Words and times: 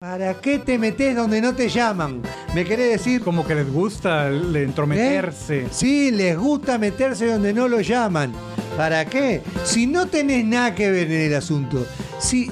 ¿Para 0.00 0.34
qué 0.34 0.60
te 0.60 0.78
metes 0.78 1.16
donde 1.16 1.40
no 1.40 1.56
te 1.56 1.68
llaman? 1.68 2.22
¿Me 2.54 2.64
querés 2.64 2.88
decir? 2.88 3.20
Como 3.20 3.44
que 3.44 3.56
les 3.56 3.68
gusta 3.68 4.28
el 4.28 4.54
entrometerse. 4.54 5.62
¿Eh? 5.62 5.68
Sí, 5.72 6.12
les 6.12 6.38
gusta 6.38 6.78
meterse 6.78 7.26
donde 7.26 7.52
no 7.52 7.66
lo 7.66 7.80
llaman. 7.80 8.32
¿Para 8.76 9.04
qué? 9.06 9.42
Si 9.64 9.88
no 9.88 10.06
tenés 10.06 10.44
nada 10.44 10.72
que 10.72 10.88
ver 10.88 11.10
en 11.10 11.22
el 11.22 11.34
asunto, 11.34 11.84
si, 12.20 12.48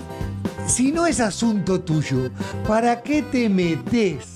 si 0.67 0.91
no 0.91 1.07
es 1.07 1.21
asunto 1.21 1.81
tuyo, 1.81 2.31
¿para 2.67 3.01
qué 3.01 3.23
te 3.23 3.49
metes? 3.49 4.33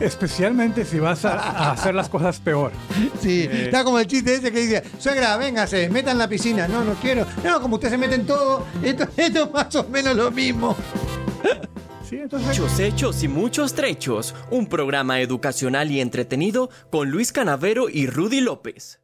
Especialmente 0.00 0.84
si 0.84 0.98
vas 0.98 1.24
a, 1.24 1.34
a 1.34 1.70
hacer 1.70 1.94
las 1.94 2.08
cosas 2.08 2.40
peor. 2.40 2.72
Sí, 3.20 3.48
está 3.48 3.84
como 3.84 4.00
el 4.00 4.08
chiste 4.08 4.34
ese 4.34 4.50
que 4.50 4.60
dice, 4.60 4.82
suegra, 4.98 5.36
véngase, 5.36 5.88
meta 5.88 6.10
en 6.10 6.18
la 6.18 6.26
piscina. 6.26 6.66
No, 6.66 6.82
no 6.82 6.94
quiero. 6.94 7.26
No, 7.44 7.60
como 7.60 7.76
usted 7.76 7.90
se 7.90 7.98
mete 7.98 8.16
en 8.16 8.26
todo, 8.26 8.66
esto, 8.82 9.06
esto 9.16 9.44
es 9.44 9.52
más 9.52 9.76
o 9.76 9.84
menos 9.88 10.16
lo 10.16 10.32
mismo. 10.32 10.74
Sí, 12.02 12.16
entonces, 12.16 12.48
Muchos 12.48 12.80
hechos 12.80 13.22
y 13.22 13.28
muchos 13.28 13.74
trechos. 13.74 14.34
Un 14.50 14.66
programa 14.66 15.20
educacional 15.20 15.90
y 15.92 16.00
entretenido 16.00 16.68
con 16.90 17.10
Luis 17.10 17.30
Canavero 17.32 17.88
y 17.88 18.06
Rudy 18.08 18.40
López. 18.40 19.00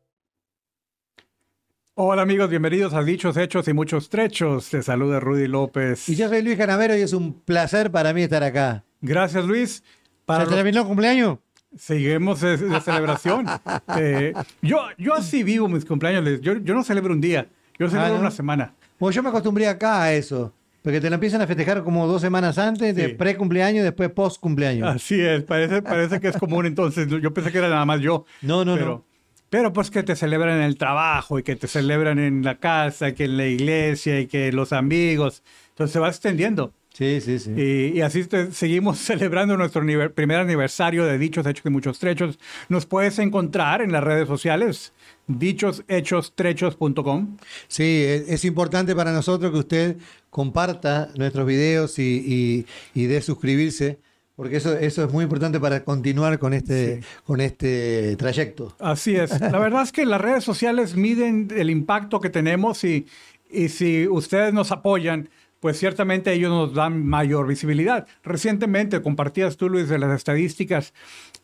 hola 1.94 2.22
amigos, 2.22 2.50
bienvenidos 2.50 2.94
a 2.94 3.02
Dichos, 3.02 3.36
Hechos 3.36 3.68
y 3.68 3.72
Muchos 3.72 4.08
Trechos. 4.08 4.68
Te 4.70 4.82
saluda 4.82 5.20
Rudy 5.20 5.46
López. 5.46 6.08
Y 6.08 6.16
yo 6.16 6.28
soy 6.28 6.42
Luis 6.42 6.58
Canavero 6.58 6.96
y 6.96 7.00
es 7.02 7.12
un 7.12 7.40
placer 7.40 7.90
para 7.92 8.12
mí 8.12 8.22
estar 8.22 8.42
acá. 8.42 8.84
Gracias 9.00 9.44
Luis. 9.44 9.84
Para 10.24 10.44
¿Se 10.44 10.54
terminó 10.54 10.80
el 10.80 10.86
cumpleaños? 10.86 11.38
Seguimos 11.76 12.40
de, 12.40 12.56
de 12.56 12.80
celebración. 12.80 13.46
Eh, 13.98 14.34
yo, 14.60 14.80
yo 14.98 15.14
así 15.14 15.42
vivo 15.44 15.68
mis 15.68 15.84
cumpleaños. 15.84 16.40
Yo, 16.40 16.54
yo 16.58 16.74
no 16.74 16.82
celebro 16.82 17.14
un 17.14 17.20
día, 17.20 17.48
yo 17.78 17.88
celebro 17.88 18.14
¿no? 18.14 18.20
una 18.20 18.30
semana. 18.32 18.74
Bueno, 18.98 19.12
yo 19.14 19.22
me 19.22 19.28
acostumbré 19.28 19.68
acá 19.68 20.02
a 20.02 20.12
eso. 20.12 20.52
Porque 20.86 21.00
te 21.00 21.10
lo 21.10 21.14
empiezan 21.14 21.42
a 21.42 21.48
festejar 21.48 21.82
como 21.82 22.06
dos 22.06 22.22
semanas 22.22 22.58
antes, 22.58 22.94
de 22.94 23.08
Sí. 23.08 23.14
pre-cumpleaños, 23.14 23.82
después 23.82 24.08
post-cumpleaños. 24.10 24.86
Así 24.94 25.20
es, 25.20 25.42
parece, 25.42 25.82
parece 25.82 26.20
que 26.20 26.28
es 26.28 26.36
común 26.36 26.64
entonces. 26.64 27.08
Yo 27.08 27.34
pensé 27.34 27.50
que 27.50 27.58
era 27.58 27.68
nada 27.68 27.84
más 27.84 28.00
yo. 28.00 28.24
No, 28.40 28.64
no, 28.64 28.74
pero, 28.74 28.86
no. 28.86 29.04
Pero 29.50 29.72
pues 29.72 29.90
que 29.90 30.04
te 30.04 30.14
celebran 30.14 30.58
en 30.58 30.62
el 30.62 30.76
trabajo 30.78 31.40
y 31.40 31.42
que 31.42 31.56
te 31.56 31.66
celebran 31.66 32.20
en 32.20 32.44
la 32.44 32.58
casa, 32.60 33.14
que 33.16 33.24
en 33.24 33.36
la 33.36 33.46
iglesia 33.46 34.20
y 34.20 34.28
que 34.28 34.52
los 34.52 34.72
amigos. 34.72 35.42
Entonces 35.70 35.92
se 35.92 35.98
va 35.98 36.06
extendiendo. 36.06 36.72
Sí, 36.96 37.20
sí, 37.20 37.38
sí. 37.38 37.50
Y, 37.54 37.98
y 37.98 38.00
así 38.00 38.24
te- 38.24 38.52
seguimos 38.52 38.96
celebrando 39.10 39.54
nuestro 39.58 39.82
nive- 39.84 40.08
primer 40.08 40.38
aniversario 40.38 41.04
de 41.04 41.18
Dichos, 41.18 41.46
Hechos 41.46 41.66
y 41.66 41.70
Muchos 41.70 41.98
Trechos. 41.98 42.38
Nos 42.70 42.86
puedes 42.86 43.18
encontrar 43.18 43.82
en 43.82 43.92
las 43.92 44.02
redes 44.02 44.26
sociales, 44.26 44.94
dichoshechos.trechos.com. 45.26 47.36
Sí, 47.68 48.02
es, 48.06 48.28
es 48.28 48.44
importante 48.44 48.94
para 48.94 49.12
nosotros 49.12 49.52
que 49.52 49.58
usted 49.58 49.96
comparta 50.30 51.10
nuestros 51.16 51.46
videos 51.46 51.98
y, 51.98 52.66
y, 52.94 53.00
y 53.00 53.06
de 53.06 53.20
suscribirse, 53.20 53.98
porque 54.34 54.56
eso, 54.56 54.76
eso 54.76 55.04
es 55.04 55.12
muy 55.12 55.24
importante 55.24 55.60
para 55.60 55.84
continuar 55.84 56.38
con 56.38 56.52
este, 56.54 57.00
con 57.24 57.40
este 57.40 58.16
trayecto. 58.16 58.74
Así 58.78 59.16
es. 59.16 59.38
La 59.52 59.58
verdad 59.58 59.82
es 59.82 59.92
que 59.92 60.04
las 60.06 60.20
redes 60.20 60.44
sociales 60.44 60.96
miden 60.96 61.48
el 61.56 61.70
impacto 61.70 62.20
que 62.20 62.30
tenemos 62.30 62.84
y, 62.84 63.06
y 63.50 63.68
si 63.68 64.06
ustedes 64.08 64.52
nos 64.52 64.72
apoyan, 64.72 65.28
pues 65.60 65.78
ciertamente 65.78 66.32
ellos 66.32 66.50
nos 66.50 66.74
dan 66.74 67.06
mayor 67.06 67.46
visibilidad. 67.46 68.06
Recientemente 68.22 69.00
compartías 69.02 69.56
tú, 69.56 69.68
Luis, 69.68 69.88
de 69.88 69.98
las 69.98 70.14
estadísticas 70.14 70.92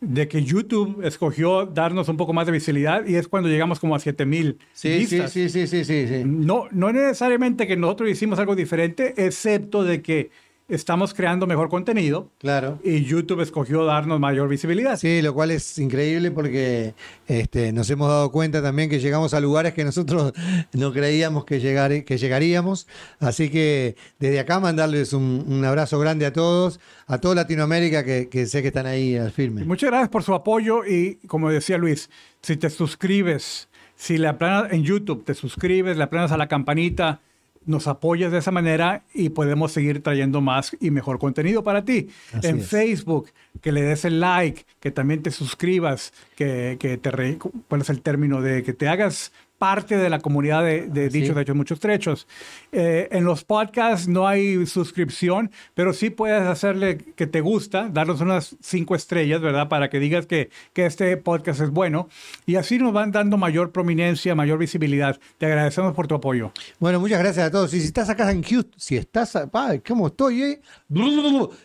de 0.01 0.27
que 0.27 0.43
YouTube 0.43 1.03
escogió 1.03 1.65
darnos 1.65 2.09
un 2.09 2.17
poco 2.17 2.33
más 2.33 2.45
de 2.45 2.51
visibilidad 2.51 3.05
y 3.05 3.15
es 3.15 3.27
cuando 3.27 3.49
llegamos 3.49 3.79
como 3.79 3.95
a 3.95 3.99
7 3.99 4.25
mil 4.25 4.57
Sí, 4.73 5.05
sí, 5.05 5.27
sí, 5.27 5.49
sí, 5.49 5.67
sí, 5.67 5.85
sí, 5.85 6.07
sí. 6.07 6.23
No, 6.25 6.67
no 6.71 6.91
necesariamente 6.91 7.67
que 7.67 7.77
nosotros 7.77 8.09
hicimos 8.09 8.39
algo 8.39 8.55
diferente, 8.55 9.13
excepto 9.25 9.83
de 9.83 10.01
que 10.01 10.31
estamos 10.73 11.13
creando 11.13 11.47
mejor 11.47 11.69
contenido 11.69 12.29
Claro. 12.39 12.79
y 12.83 13.03
YouTube 13.03 13.41
escogió 13.41 13.85
darnos 13.85 14.19
mayor 14.19 14.47
visibilidad. 14.49 14.97
Sí, 14.97 15.21
lo 15.21 15.33
cual 15.33 15.51
es 15.51 15.77
increíble 15.79 16.31
porque 16.31 16.93
este, 17.27 17.71
nos 17.71 17.89
hemos 17.89 18.09
dado 18.09 18.31
cuenta 18.31 18.61
también 18.61 18.89
que 18.89 18.99
llegamos 18.99 19.33
a 19.33 19.39
lugares 19.39 19.73
que 19.73 19.83
nosotros 19.83 20.33
no 20.73 20.91
creíamos 20.93 21.45
que, 21.45 21.59
llegar, 21.59 22.03
que 22.03 22.17
llegaríamos. 22.17 22.87
Así 23.19 23.49
que 23.49 23.95
desde 24.19 24.39
acá 24.39 24.59
mandarles 24.59 25.13
un, 25.13 25.45
un 25.47 25.63
abrazo 25.65 25.99
grande 25.99 26.25
a 26.25 26.33
todos, 26.33 26.79
a 27.07 27.17
toda 27.19 27.35
Latinoamérica 27.35 28.03
que, 28.03 28.29
que 28.29 28.45
sé 28.45 28.61
que 28.61 28.69
están 28.69 28.85
ahí 28.85 29.15
al 29.15 29.31
firme. 29.31 29.63
Muchas 29.65 29.89
gracias 29.89 30.09
por 30.09 30.23
su 30.23 30.33
apoyo 30.33 30.85
y 30.85 31.15
como 31.27 31.49
decía 31.49 31.77
Luis, 31.77 32.09
si 32.41 32.57
te 32.57 32.69
suscribes, 32.69 33.69
si 33.95 34.17
le 34.17 34.27
aplanas 34.27 34.71
en 34.73 34.83
YouTube, 34.83 35.23
te 35.23 35.33
suscribes, 35.33 35.97
le 35.97 36.03
aplanas 36.03 36.31
a 36.31 36.37
la 36.37 36.47
campanita, 36.47 37.21
nos 37.65 37.87
apoyas 37.87 38.31
de 38.31 38.39
esa 38.39 38.51
manera 38.51 39.03
y 39.13 39.29
podemos 39.29 39.71
seguir 39.71 40.01
trayendo 40.03 40.41
más 40.41 40.75
y 40.79 40.91
mejor 40.91 41.19
contenido 41.19 41.63
para 41.63 41.85
ti. 41.85 42.09
Así 42.33 42.47
en 42.47 42.59
es. 42.59 42.67
Facebook, 42.67 43.29
que 43.61 43.71
le 43.71 43.81
des 43.81 44.05
el 44.05 44.19
like, 44.19 44.65
que 44.79 44.91
también 44.91 45.21
te 45.21 45.31
suscribas, 45.31 46.13
que, 46.35 46.77
que 46.79 46.97
te 46.97 47.11
re- 47.11 47.37
¿cuál 47.67 47.81
es 47.81 47.89
el 47.89 48.01
término? 48.01 48.41
De 48.41 48.63
que 48.63 48.73
te 48.73 48.87
hagas 48.87 49.31
parte 49.63 49.95
de 49.95 50.09
la 50.09 50.19
comunidad 50.19 50.61
de, 50.61 50.87
de 50.87 51.07
dichos, 51.07 51.37
hechos, 51.37 51.55
muchos 51.55 51.79
trechos. 51.79 52.27
Eh, 52.73 53.07
en 53.11 53.23
los 53.23 53.45
podcasts 53.45 54.09
no 54.09 54.27
hay 54.27 54.65
suscripción, 54.65 55.51
pero 55.73 55.93
sí 55.93 56.09
puedes 56.09 56.41
hacerle 56.41 56.97
que 56.97 57.27
te 57.27 57.39
gusta, 57.39 57.87
darnos 57.89 58.19
unas 58.19 58.57
cinco 58.61 58.93
estrellas, 58.93 59.39
¿verdad? 59.39 59.69
Para 59.69 59.89
que 59.89 59.99
digas 59.99 60.25
que, 60.25 60.49
que 60.73 60.85
este 60.85 61.15
podcast 61.15 61.61
es 61.61 61.69
bueno. 61.69 62.09
Y 62.45 62.55
así 62.57 62.77
nos 62.77 62.91
van 62.91 63.13
dando 63.13 63.37
mayor 63.37 63.71
prominencia, 63.71 64.35
mayor 64.35 64.57
visibilidad. 64.59 65.17
Te 65.37 65.45
agradecemos 65.45 65.93
por 65.93 66.07
tu 66.07 66.15
apoyo. 66.15 66.51
Bueno, 66.79 66.99
muchas 66.99 67.19
gracias 67.19 67.47
a 67.47 67.51
todos. 67.51 67.73
Y 67.73 67.79
si 67.79 67.85
estás 67.87 68.09
acá 68.09 68.29
en 68.31 68.43
Houston, 68.43 68.73
si 68.77 68.97
estás, 68.97 69.33
a- 69.37 69.47
pa, 69.49 69.77
¿cómo 69.79 70.07
estoy? 70.07 70.43
eh? 70.43 70.61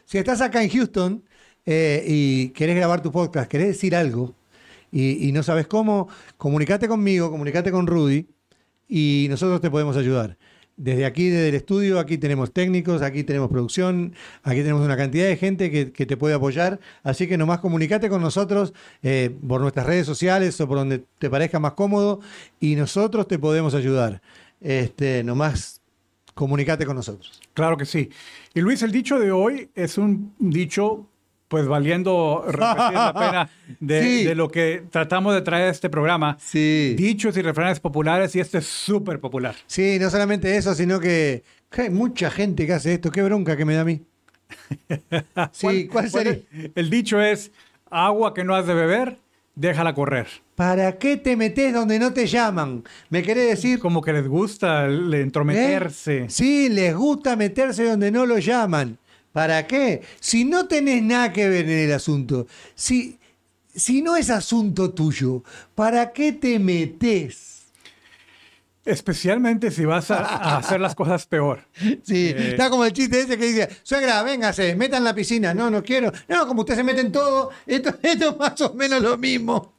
Si 0.04 0.18
estás 0.18 0.40
acá 0.40 0.62
en 0.62 0.70
Houston 0.70 1.24
eh, 1.66 2.04
y 2.06 2.50
querés 2.50 2.76
grabar 2.76 3.02
tu 3.02 3.10
podcast, 3.10 3.50
querés 3.50 3.66
decir 3.68 3.96
algo 3.96 4.37
y, 4.90 5.30
no 5.32 5.42
sabes 5.42 5.66
cómo, 5.66 6.08
comunicate 6.36 6.88
conmigo, 6.88 7.30
comunicate 7.30 7.70
con 7.70 7.86
Rudy 7.86 8.26
y 8.88 9.26
nosotros 9.28 9.60
te 9.60 9.70
podemos 9.70 9.96
ayudar. 9.96 10.38
Desde 10.76 11.06
aquí, 11.06 11.28
desde 11.28 11.48
el 11.48 11.54
estudio, 11.56 11.98
aquí 11.98 12.18
tenemos 12.18 12.52
técnicos, 12.52 13.02
aquí 13.02 13.24
tenemos 13.24 13.50
producción, 13.50 14.14
aquí 14.44 14.60
tenemos 14.60 14.84
una 14.84 14.96
cantidad 14.96 15.26
de 15.26 15.36
gente 15.36 15.72
que, 15.72 15.90
que 15.90 16.06
te 16.06 16.16
puede 16.16 16.34
apoyar. 16.34 16.78
Así 17.02 17.26
que 17.26 17.36
nomás 17.36 17.58
comunicate 17.58 18.08
con 18.08 18.22
nosotros 18.22 18.72
eh, 19.02 19.36
por 19.46 19.60
nuestras 19.60 19.86
redes 19.86 20.06
sociales 20.06 20.60
o 20.60 20.68
por 20.68 20.78
donde 20.78 21.04
te 21.18 21.28
parezca 21.28 21.58
más 21.58 21.72
cómodo 21.72 22.20
y 22.60 22.76
nosotros 22.76 23.26
te 23.26 23.40
podemos 23.40 23.74
ayudar. 23.74 24.22
Este, 24.60 25.24
nomás 25.24 25.80
comunicate 26.38 26.86
con 26.86 26.94
nosotros. 26.94 27.40
Claro 27.52 27.76
que 27.76 27.84
sí. 27.84 28.10
Y 28.54 28.60
Luis, 28.60 28.82
el 28.82 28.92
dicho 28.92 29.18
de 29.18 29.32
hoy 29.32 29.70
es 29.74 29.98
un 29.98 30.32
dicho, 30.38 31.08
pues 31.48 31.66
valiendo 31.66 32.44
repetir 32.46 32.92
la 32.92 33.14
pena 33.14 33.50
de, 33.80 34.02
Sí. 34.02 34.24
de 34.24 34.34
lo 34.34 34.48
que 34.50 34.84
tratamos 34.90 35.34
de 35.34 35.40
traer 35.42 35.64
a 35.68 35.70
este 35.70 35.88
programa. 35.90 36.36
Sí. 36.40 36.94
Dichos 36.96 37.36
y 37.36 37.42
refranes 37.42 37.80
populares 37.80 38.36
y 38.36 38.40
este 38.40 38.58
es 38.58 38.66
súper 38.66 39.18
popular. 39.20 39.54
Sí, 39.66 39.98
no 39.98 40.10
solamente 40.10 40.56
eso, 40.56 40.74
sino 40.74 41.00
que, 41.00 41.42
que 41.70 41.82
hay 41.82 41.90
mucha 41.90 42.30
gente 42.30 42.66
que 42.66 42.74
hace 42.74 42.94
esto. 42.94 43.10
Qué 43.10 43.22
bronca 43.22 43.56
que 43.56 43.64
me 43.64 43.74
da 43.74 43.80
a 43.80 43.84
mí. 43.84 44.02
Sí, 45.52 45.88
¿cuál 45.88 46.10
sería? 46.10 46.38
El 46.74 46.90
dicho 46.90 47.20
es, 47.20 47.50
agua 47.90 48.34
que 48.34 48.44
no 48.44 48.54
has 48.54 48.66
de 48.66 48.74
beber, 48.74 49.18
déjala 49.54 49.94
correr. 49.94 50.26
¿Para 50.54 50.98
qué 50.98 51.16
te 51.16 51.36
metes 51.36 51.72
donde 51.72 51.98
no 51.98 52.12
te 52.12 52.26
llaman? 52.26 52.82
¿Me 53.10 53.22
querés 53.22 53.48
decir? 53.48 53.78
Como 53.78 54.02
que 54.02 54.12
les 54.12 54.26
gusta 54.26 54.86
entrometerse. 54.86 56.24
¿Eh? 56.24 56.26
Sí, 56.28 56.68
les 56.68 56.94
gusta 56.96 57.36
meterse 57.36 57.84
donde 57.84 58.10
no 58.10 58.26
lo 58.26 58.38
llaman. 58.38 58.98
¿Para 59.32 59.66
qué? 59.66 60.02
Si 60.20 60.44
no 60.44 60.66
tenés 60.66 61.02
nada 61.02 61.32
que 61.32 61.48
ver 61.48 61.66
en 61.68 61.78
el 61.78 61.92
asunto, 61.92 62.46
si, 62.74 63.18
si 63.74 64.02
no 64.02 64.16
es 64.16 64.30
asunto 64.30 64.90
tuyo, 64.92 65.42
¿para 65.74 66.12
qué 66.12 66.32
te 66.32 66.58
metes? 66.58 67.46
Especialmente 68.84 69.70
si 69.70 69.84
vas 69.84 70.10
a, 70.10 70.20
a 70.24 70.56
hacer 70.56 70.80
las 70.80 70.94
cosas 70.94 71.26
peor. 71.26 71.60
Sí, 72.02 72.28
Eh. 72.34 72.48
está 72.50 72.70
como 72.70 72.86
el 72.86 72.92
chiste 72.94 73.20
ese 73.20 73.36
que 73.36 73.44
dice, 73.46 73.68
suegra, 73.82 74.22
véngase, 74.22 74.74
meta 74.76 74.96
en 74.96 75.04
la 75.04 75.14
piscina. 75.14 75.52
No, 75.52 75.70
no 75.70 75.82
quiero. 75.82 76.10
No, 76.26 76.46
como 76.46 76.60
usted 76.62 76.74
se 76.74 76.82
mete 76.84 77.02
en 77.02 77.12
todo, 77.12 77.50
esto, 77.66 77.90
esto 78.02 78.30
es 78.30 78.38
más 78.38 78.58
o 78.62 78.72
menos 78.74 79.02
lo 79.02 79.18
mismo. 79.18 79.74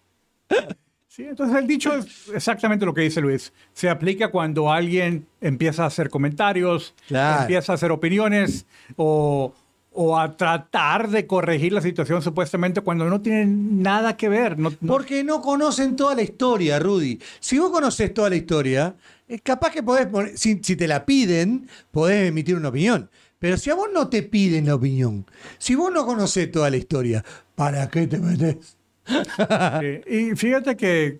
Sí, 1.11 1.23
entonces 1.23 1.57
el 1.57 1.65
dicho 1.65 1.91
es 1.95 2.05
exactamente 2.35 2.85
lo 2.85 2.93
que 2.93 3.01
dice 3.01 3.19
Luis. 3.19 3.51
Se 3.73 3.89
aplica 3.89 4.29
cuando 4.29 4.71
alguien 4.71 5.25
empieza 5.41 5.83
a 5.83 5.87
hacer 5.87 6.07
comentarios, 6.09 6.93
Claro. 7.07 7.41
empieza 7.41 7.71
a 7.71 7.75
hacer 7.75 7.91
opiniones 7.91 8.67
o, 8.95 9.51
o 9.91 10.19
a 10.19 10.37
tratar 10.37 11.09
de 11.09 11.25
corregir 11.25 11.73
la 11.73 11.81
situación 11.81 12.21
supuestamente 12.21 12.81
cuando 12.81 13.05
no 13.09 13.21
tienen 13.21 13.81
nada 13.81 14.15
que 14.15 14.29
ver. 14.29 14.59
No, 14.59 14.69
no- 14.81 14.87
Porque 14.87 15.23
no 15.23 15.41
conocen 15.41 15.95
toda 15.95 16.13
la 16.13 16.21
historia, 16.21 16.77
Rudy. 16.77 17.19
Si 17.39 17.57
vos 17.57 17.71
conoces 17.71 18.13
toda 18.13 18.29
la 18.29 18.35
historia, 18.35 18.95
es 19.27 19.41
capaz 19.41 19.71
que 19.71 19.81
podés 19.81 20.05
poner, 20.05 20.37
si, 20.37 20.59
si 20.61 20.75
te 20.75 20.87
la 20.87 21.07
piden, 21.07 21.67
podés 21.89 22.29
emitir 22.29 22.55
una 22.55 22.69
opinión. 22.69 23.09
Pero 23.39 23.57
si 23.57 23.71
a 23.71 23.73
vos 23.73 23.89
no 23.91 24.09
te 24.09 24.21
piden 24.21 24.67
la 24.67 24.75
opinión, 24.75 25.25
si 25.57 25.73
vos 25.73 25.91
no 25.91 26.05
conocés 26.05 26.51
toda 26.51 26.69
la 26.69 26.77
historia, 26.77 27.25
¿para 27.55 27.89
qué 27.89 28.05
te 28.05 28.19
metes? 28.19 28.77
Sí, 29.05 30.01
Y 30.07 30.35
fíjate 30.35 30.75
que 30.77 31.19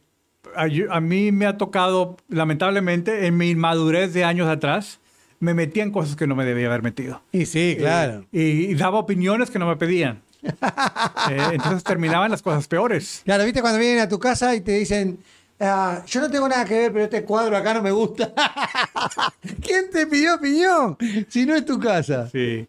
a, 0.56 0.68
a 0.96 1.00
mí 1.02 1.32
me 1.32 1.46
ha 1.46 1.58
tocado, 1.58 2.18
lamentablemente, 2.28 3.26
en 3.28 3.38
mi 3.38 3.50
inmadurez 3.52 4.14
de 4.14 4.24
años 4.24 4.48
atrás, 4.50 5.00
me 5.40 5.54
metía 5.54 5.84
en 5.84 5.92
cosas 5.92 6.16
que 6.16 6.28
no 6.28 6.36
me 6.36 6.46
debía 6.46 6.68
haber 6.68 6.82
metido. 6.84 7.22
Y 7.32 7.46
sí, 7.46 7.76
claro. 7.78 8.26
Y, 8.32 8.42
y 8.42 8.74
daba 8.76 9.00
opiniones 9.00 9.50
que 9.50 9.60
no 9.60 9.68
me 9.68 9.76
pedían. 9.78 10.22
Eh, 11.30 11.38
entonces 11.52 11.84
terminaban 11.84 12.32
las 12.32 12.42
cosas 12.42 12.68
peores. 12.68 13.22
Claro, 13.26 13.44
viste 13.44 13.62
cuando 13.62 13.78
vienen 13.78 14.00
a 14.00 14.10
tu 14.10 14.18
casa 14.18 14.56
y 14.56 14.62
te 14.62 14.72
dicen, 14.72 15.20
"Ah, 15.60 16.02
yo 16.08 16.22
no 16.22 16.32
tengo 16.32 16.48
nada 16.50 16.66
que 16.66 16.74
ver, 16.76 16.94
pero 16.94 17.04
este 17.04 17.24
cuadro 17.24 17.56
acá 17.56 17.74
no 17.76 17.84
me 17.84 17.92
gusta. 17.92 18.34
¿Quién 19.62 19.92
te 19.92 20.08
pidió 20.08 20.36
opinión? 20.36 20.98
Si 21.28 21.46
no 21.46 21.56
es 21.56 21.66
tu 21.66 21.78
casa. 21.80 22.28
Sí. 22.30 22.66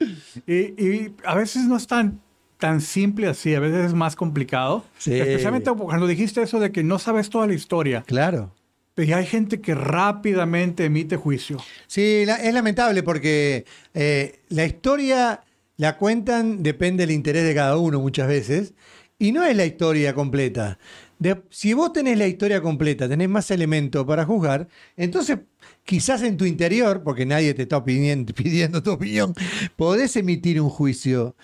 Y, 0.47 0.55
y 0.55 1.15
a 1.25 1.35
veces 1.37 1.63
no 1.65 1.77
es 1.77 1.87
tan, 1.87 2.21
tan 2.61 2.81
simple 2.81 3.27
así, 3.27 3.55
a 3.55 3.61
veces 3.61 3.87
es 3.87 3.95
más 3.95 4.15
complicado. 4.15 4.85
Sí. 4.99 5.15
Especialmente 5.19 5.71
cuando 5.73 6.07
dijiste 6.07 6.41
eso 6.43 6.61
de 6.61 6.71
que 6.71 6.85
no 6.85 6.99
sabes 7.01 7.29
toda 7.31 7.47
la 7.49 7.55
historia. 7.55 8.05
Claro. 8.07 8.55
Y 8.97 9.13
hay 9.13 9.25
gente 9.27 9.61
que 9.61 9.75
rápidamente 9.75 10.85
emite 10.85 11.17
juicio. 11.17 11.57
Sí, 11.87 12.25
la- 12.27 12.37
es 12.37 12.53
lamentable 12.53 13.03
porque 13.03 13.65
eh, 13.95 14.41
la 14.51 14.67
historia 14.67 15.41
la 15.79 15.97
cuentan, 15.97 16.63
depende 16.63 17.07
del 17.07 17.15
interés 17.15 17.45
de 17.45 17.55
cada 17.55 17.79
uno 17.79 17.99
muchas 18.01 18.29
veces, 18.29 18.75
y 19.19 19.33
no 19.33 19.43
es 19.45 19.57
la 19.57 19.65
historia 19.65 20.15
completa. 20.15 20.79
De- 21.19 21.41
si 21.49 21.73
vos 21.73 21.93
tenés 21.95 22.19
la 22.19 22.27
historia 22.27 22.61
completa, 22.61 23.09
tenés 23.09 23.29
más 23.31 23.51
elementos 23.51 24.05
para 24.05 24.25
juzgar, 24.27 24.69
entonces 24.97 25.39
quizás 25.85 26.23
en 26.23 26.37
tu 26.37 26.45
interior, 26.45 27.03
porque 27.03 27.25
nadie 27.25 27.55
te 27.55 27.63
está 27.63 27.83
pidiendo, 27.83 28.35
pidiendo 28.35 28.83
tu 28.83 28.91
opinión, 28.93 29.33
podés 29.77 30.15
emitir 30.17 30.61
un 30.61 30.69
juicio 30.69 31.35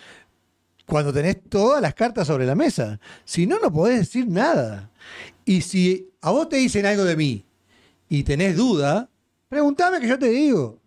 cuando 0.87 1.13
tenés 1.13 1.43
todas 1.49 1.83
las 1.83 1.95
cartas 1.95 2.27
sobre 2.27 2.47
la 2.47 2.55
mesa. 2.55 2.99
Si 3.25 3.47
no, 3.47 3.59
no 3.59 3.73
podés 3.73 3.99
decir 4.01 4.27
nada. 4.29 4.91
Y 5.45 5.61
si 5.63 6.09
a 6.23 6.31
vos 6.31 6.49
te 6.49 6.57
dicen 6.57 6.87
algo 6.87 7.05
de 7.05 7.17
mí 7.17 7.45
y 8.09 8.23
tenés 8.23 8.57
duda, 8.57 9.09
preguntame 9.49 10.01
que 10.01 10.09
yo 10.09 10.19
te 10.19 10.29
digo. 10.29 10.79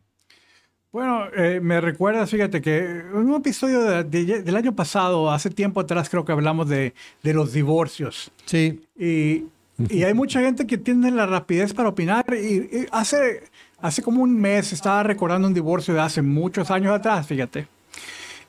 Bueno, 0.92 1.26
eh, 1.36 1.60
me 1.62 1.80
recuerda, 1.82 2.26
fíjate 2.26 2.62
que 2.62 2.80
en 2.80 3.16
un 3.16 3.36
episodio 3.36 3.82
de- 3.82 4.04
de- 4.04 4.42
del 4.42 4.56
año 4.56 4.76
pasado, 4.76 5.30
hace 5.32 5.52
tiempo 5.52 5.80
atrás, 5.82 6.10
creo 6.10 6.26
que 6.26 6.32
hablamos 6.32 6.68
de, 6.68 6.94
de 7.22 7.34
los 7.34 7.54
divorcios. 7.54 8.32
Sí. 8.46 8.82
Y, 8.98 9.44
y 9.90 10.04
hay 10.04 10.14
mucha 10.16 10.42
gente 10.42 10.66
que 10.66 10.80
tiene 10.80 11.12
la 11.12 11.28
rapidez 11.28 11.74
para 11.74 11.90
opinar. 11.90 12.26
Y, 12.34 12.56
y 12.76 12.86
hace, 12.92 13.44
hace 13.80 14.02
como 14.02 14.24
un 14.24 14.36
mes 14.36 14.74
estaba 14.74 15.04
recordando 15.04 15.48
un 15.48 15.54
divorcio 15.54 15.94
de 15.94 16.00
hace 16.02 16.24
muchos 16.24 16.72
años 16.72 16.92
atrás, 16.92 17.28
fíjate. 17.28 17.68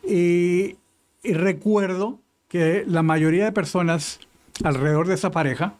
Y, 0.08 0.76
y 1.22 1.32
recuerdo 1.32 2.20
que 2.48 2.84
la 2.86 3.02
mayoría 3.02 3.44
de 3.44 3.52
personas 3.52 4.20
alrededor 4.64 5.06
de 5.06 5.14
esa 5.14 5.30
pareja, 5.30 5.74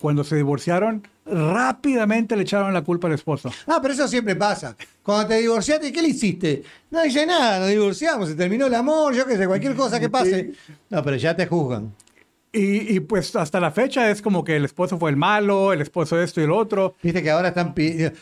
cuando 0.00 0.24
se 0.24 0.36
divorciaron, 0.36 1.06
rápidamente 1.24 2.36
le 2.36 2.42
echaron 2.42 2.72
la 2.72 2.82
culpa 2.82 3.08
al 3.08 3.14
esposo. 3.14 3.50
Ah, 3.66 3.78
pero 3.80 3.94
eso 3.94 4.08
siempre 4.08 4.36
pasa. 4.36 4.76
Cuando 5.02 5.28
te 5.28 5.38
divorciaste, 5.38 5.92
¿qué 5.92 6.02
le 6.02 6.08
hiciste? 6.08 6.62
No 6.90 7.04
hice 7.04 7.26
nada, 7.26 7.60
nos 7.60 7.68
divorciamos, 7.68 8.28
se 8.28 8.34
terminó 8.34 8.66
el 8.66 8.74
amor, 8.74 9.14
yo 9.14 9.26
qué 9.26 9.36
sé, 9.36 9.46
cualquier 9.46 9.74
cosa 9.74 10.00
que 10.00 10.08
pase. 10.08 10.52
No, 10.90 11.02
pero 11.02 11.16
ya 11.16 11.36
te 11.36 11.46
juzgan. 11.46 11.92
Y, 12.50 12.96
y, 12.96 13.00
pues 13.00 13.36
hasta 13.36 13.60
la 13.60 13.70
fecha 13.70 14.10
es 14.10 14.22
como 14.22 14.42
que 14.42 14.56
el 14.56 14.64
esposo 14.64 14.98
fue 14.98 15.10
el 15.10 15.16
malo, 15.16 15.72
el 15.74 15.82
esposo 15.82 16.20
esto 16.20 16.40
y 16.40 16.44
el 16.44 16.50
otro. 16.50 16.94
Viste 17.02 17.22
que 17.22 17.30
ahora 17.30 17.48
están 17.48 17.74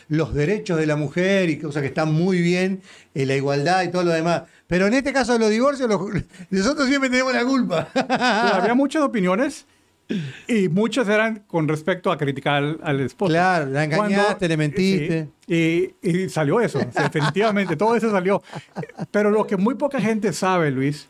los 0.09 0.33
derechos 0.33 0.77
de 0.77 0.85
la 0.85 0.97
mujer 0.97 1.49
y 1.49 1.57
cosas 1.59 1.81
que 1.81 1.87
están 1.87 2.11
muy 2.11 2.41
bien, 2.41 2.81
eh, 3.15 3.25
la 3.25 3.35
igualdad 3.35 3.83
y 3.83 3.87
todo 3.89 4.03
lo 4.03 4.11
demás. 4.11 4.43
Pero 4.67 4.85
en 4.87 4.93
este 4.95 5.13
caso 5.13 5.31
de 5.33 5.39
los 5.39 5.49
divorcios, 5.49 5.87
los- 5.89 6.01
nosotros 6.49 6.87
siempre 6.89 7.09
tenemos 7.09 7.33
la 7.33 7.45
culpa. 7.45 7.87
Había 8.53 8.73
muchas 8.75 9.01
opiniones 9.01 9.65
y 10.47 10.67
muchas 10.69 11.07
eran 11.07 11.43
con 11.47 11.67
respecto 11.67 12.11
a 12.11 12.17
criticar 12.17 12.55
al, 12.55 12.79
al 12.83 12.99
esposo. 12.99 13.29
Claro, 13.29 13.65
la 13.67 13.85
engañaste, 13.85 14.47
le 14.49 14.57
mentiste. 14.57 15.29
Sí, 15.47 15.95
y, 16.03 16.09
y 16.09 16.29
salió 16.29 16.59
eso, 16.59 16.79
definitivamente, 16.79 17.77
todo 17.77 17.95
eso 17.95 18.11
salió. 18.11 18.43
Pero 19.11 19.31
lo 19.31 19.47
que 19.47 19.55
muy 19.57 19.75
poca 19.75 19.99
gente 20.01 20.33
sabe, 20.33 20.69
Luis, 20.71 21.07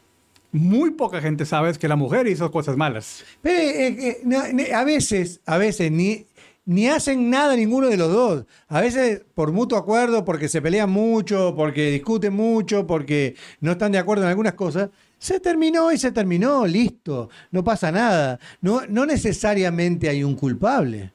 muy 0.57 0.91
poca 0.91 1.21
gente 1.21 1.45
sabe 1.45 1.69
es 1.69 1.77
que 1.77 1.87
la 1.87 1.95
mujer 1.95 2.27
hizo 2.27 2.51
cosas 2.51 2.77
malas. 2.77 3.23
Pero 3.41 3.57
eh, 3.59 4.17
eh, 4.29 4.73
a 4.73 4.83
veces, 4.83 5.41
a 5.45 5.57
veces 5.57 5.91
ni, 5.91 6.25
ni 6.65 6.87
hacen 6.87 7.29
nada 7.29 7.55
ninguno 7.55 7.87
de 7.87 7.97
los 7.97 8.11
dos. 8.11 8.45
A 8.67 8.81
veces 8.81 9.23
por 9.33 9.51
mutuo 9.51 9.77
acuerdo, 9.77 10.25
porque 10.25 10.47
se 10.49 10.61
pelean 10.61 10.89
mucho, 10.89 11.53
porque 11.55 11.91
discuten 11.91 12.33
mucho, 12.33 12.85
porque 12.85 13.35
no 13.61 13.71
están 13.71 13.91
de 13.91 13.97
acuerdo 13.99 14.23
en 14.23 14.29
algunas 14.29 14.53
cosas. 14.53 14.89
Se 15.19 15.39
terminó 15.39 15.91
y 15.91 15.97
se 15.97 16.11
terminó, 16.11 16.67
listo. 16.67 17.29
No 17.51 17.63
pasa 17.63 17.91
nada. 17.91 18.39
No, 18.61 18.81
no 18.87 19.05
necesariamente 19.05 20.09
hay 20.09 20.23
un 20.23 20.35
culpable. 20.35 21.11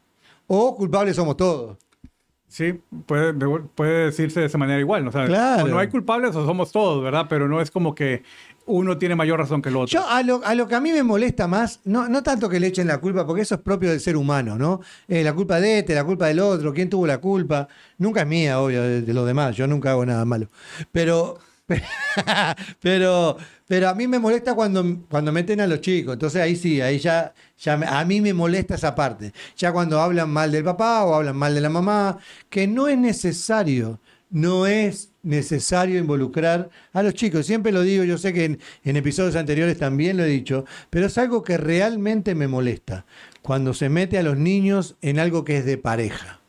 O 0.47 0.75
culpables 0.77 1.17
somos 1.17 1.37
todos. 1.37 1.79
Sí, 2.49 2.75
puede, 3.07 3.33
puede 3.75 4.07
decirse 4.07 4.41
de 4.41 4.47
esa 4.47 4.59
manera 4.59 4.79
igual. 4.79 5.05
¿no? 5.05 5.09
O 5.09 5.13
sea, 5.13 5.25
Claro. 5.27 5.65
o 5.65 5.69
no 5.69 5.79
hay 5.79 5.89
culpables 5.89 6.35
o 6.37 6.45
somos 6.45 6.71
todos, 6.71 7.03
¿verdad? 7.03 7.27
Pero 7.29 7.49
no 7.49 7.61
es 7.63 7.71
como 7.71 7.95
que 7.95 8.23
uno 8.67 8.99
tiene 8.99 9.15
mayor 9.15 9.39
razón 9.41 9.61
que 9.63 9.69
el 9.69 9.77
otro. 9.77 9.87
Yo 10.01 10.07
a 10.09 10.23
lo, 10.23 10.45
a 10.45 10.55
lo 10.55 10.69
que 10.69 10.75
a 10.75 10.81
mí 10.81 10.93
me 10.93 11.03
molesta 11.03 11.47
más, 11.49 11.81
no, 11.85 12.09
no 12.09 12.23
tanto 12.23 12.49
que 12.49 12.61
le 12.61 12.69
echen 12.69 12.87
la 12.87 12.99
culpa, 12.99 13.27
porque 13.27 13.43
eso 13.43 13.57
es 13.57 13.61
propio 13.61 13.91
del 13.91 14.01
ser 14.01 14.17
humano, 14.17 14.57
¿no? 14.59 14.81
Eh, 15.09 15.23
la 15.25 15.33
culpa 15.35 15.61
de 15.61 15.81
este, 15.81 15.95
la 15.95 16.05
culpa 16.05 16.27
del 16.29 16.41
otro, 16.41 16.73
quién 16.73 16.89
tuvo 16.91 17.07
la 17.07 17.19
culpa. 17.19 17.69
Nunca 17.99 18.23
es 18.23 18.27
mía, 18.27 18.61
obvio, 18.61 18.83
de, 18.83 19.13
los 19.15 19.27
demás, 19.27 19.57
yo 19.57 19.67
nunca 19.67 19.91
hago 19.91 20.07
nada 20.07 20.25
malo. 20.25 20.49
Pero, 20.93 21.39
pero, 22.81 23.37
pero 23.67 23.89
a 23.89 23.95
mí 23.95 24.07
me 24.07 24.19
molesta 24.19 24.55
cuando, 24.55 24.85
cuando 25.09 25.33
meten 25.33 25.61
a 25.61 25.67
los 25.67 25.81
chicos. 25.81 26.15
Entonces 26.15 26.43
ahí 26.43 26.57
sí, 26.57 26.81
ahí 26.81 26.99
ya, 26.99 27.33
ya 27.59 27.77
me- 27.77 27.87
a 27.87 28.05
mí 28.05 28.21
me 28.21 28.35
molesta 28.35 28.75
esa 28.75 28.95
parte. 28.95 29.33
Ya 29.57 29.73
cuando 29.73 30.01
hablan 30.01 30.31
mal 30.31 30.51
del 30.53 30.65
papá 30.65 31.05
o 31.05 31.15
hablan 31.15 31.37
mal 31.37 31.55
de 31.55 31.61
la 31.61 31.71
mamá, 31.71 32.19
que 32.51 32.67
no 32.67 32.89
es 32.89 32.99
necesario, 32.99 34.01
no 34.33 34.67
es 34.67 35.13
necesario 35.23 35.99
involucrar 36.01 36.71
a 36.93 37.03
los 37.05 37.15
chicos. 37.15 37.47
Siempre 37.47 37.71
lo 37.71 37.83
digo, 37.83 38.03
yo 38.03 38.19
sé 38.19 38.33
que 38.33 38.45
en, 38.47 38.59
en 38.83 38.97
episodios 38.97 39.37
anteriores 39.37 39.79
también 39.79 40.17
lo 40.17 40.25
he 40.25 40.29
dicho, 40.29 40.65
pero 40.91 41.07
es 41.07 41.17
algo 41.19 41.45
que 41.45 41.57
realmente 41.59 42.35
me 42.35 42.49
molesta. 42.49 43.05
Cuando 43.43 43.73
se 43.75 43.89
mete 43.89 44.19
a 44.19 44.23
los 44.25 44.37
niños 44.37 44.97
en 45.03 45.19
algo 45.21 45.45
que 45.45 45.59
es 45.59 45.65
de 45.65 45.79
pareja. 45.79 46.41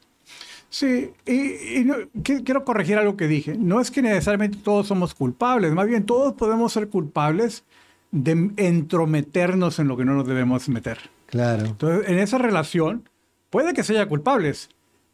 Sí, 0.70 1.12
y, 1.28 1.80
y 1.80 1.84
no- 1.86 1.98
qui- 2.24 2.44
quiero 2.44 2.66
corregir 2.66 2.98
algo 2.98 3.16
que 3.16 3.28
dije. 3.28 3.56
No 3.60 3.80
es 3.80 3.92
que 3.92 4.02
necesariamente 4.02 4.58
todos 4.64 4.88
somos 4.88 5.14
culpables, 5.14 5.72
más 5.72 5.88
bien 5.88 6.04
todos 6.06 6.34
podemos 6.34 6.74
ser 6.74 6.88
culpables 6.90 7.64
de 8.12 8.52
entrometernos 8.58 9.78
en 9.80 9.88
lo 9.88 9.98
que 9.98 10.06
no 10.06 10.14
nos 10.14 10.28
debemos 10.28 10.70
meter. 10.70 10.98
Claro. 11.28 11.66
Entonces, 11.66 12.10
en 12.10 12.20
esa 12.20 12.38
relación, 12.38 13.08
puede 13.50 13.74
que 13.74 13.84
se 13.84 13.94
haya 13.94 14.08
culpables, 14.08 14.70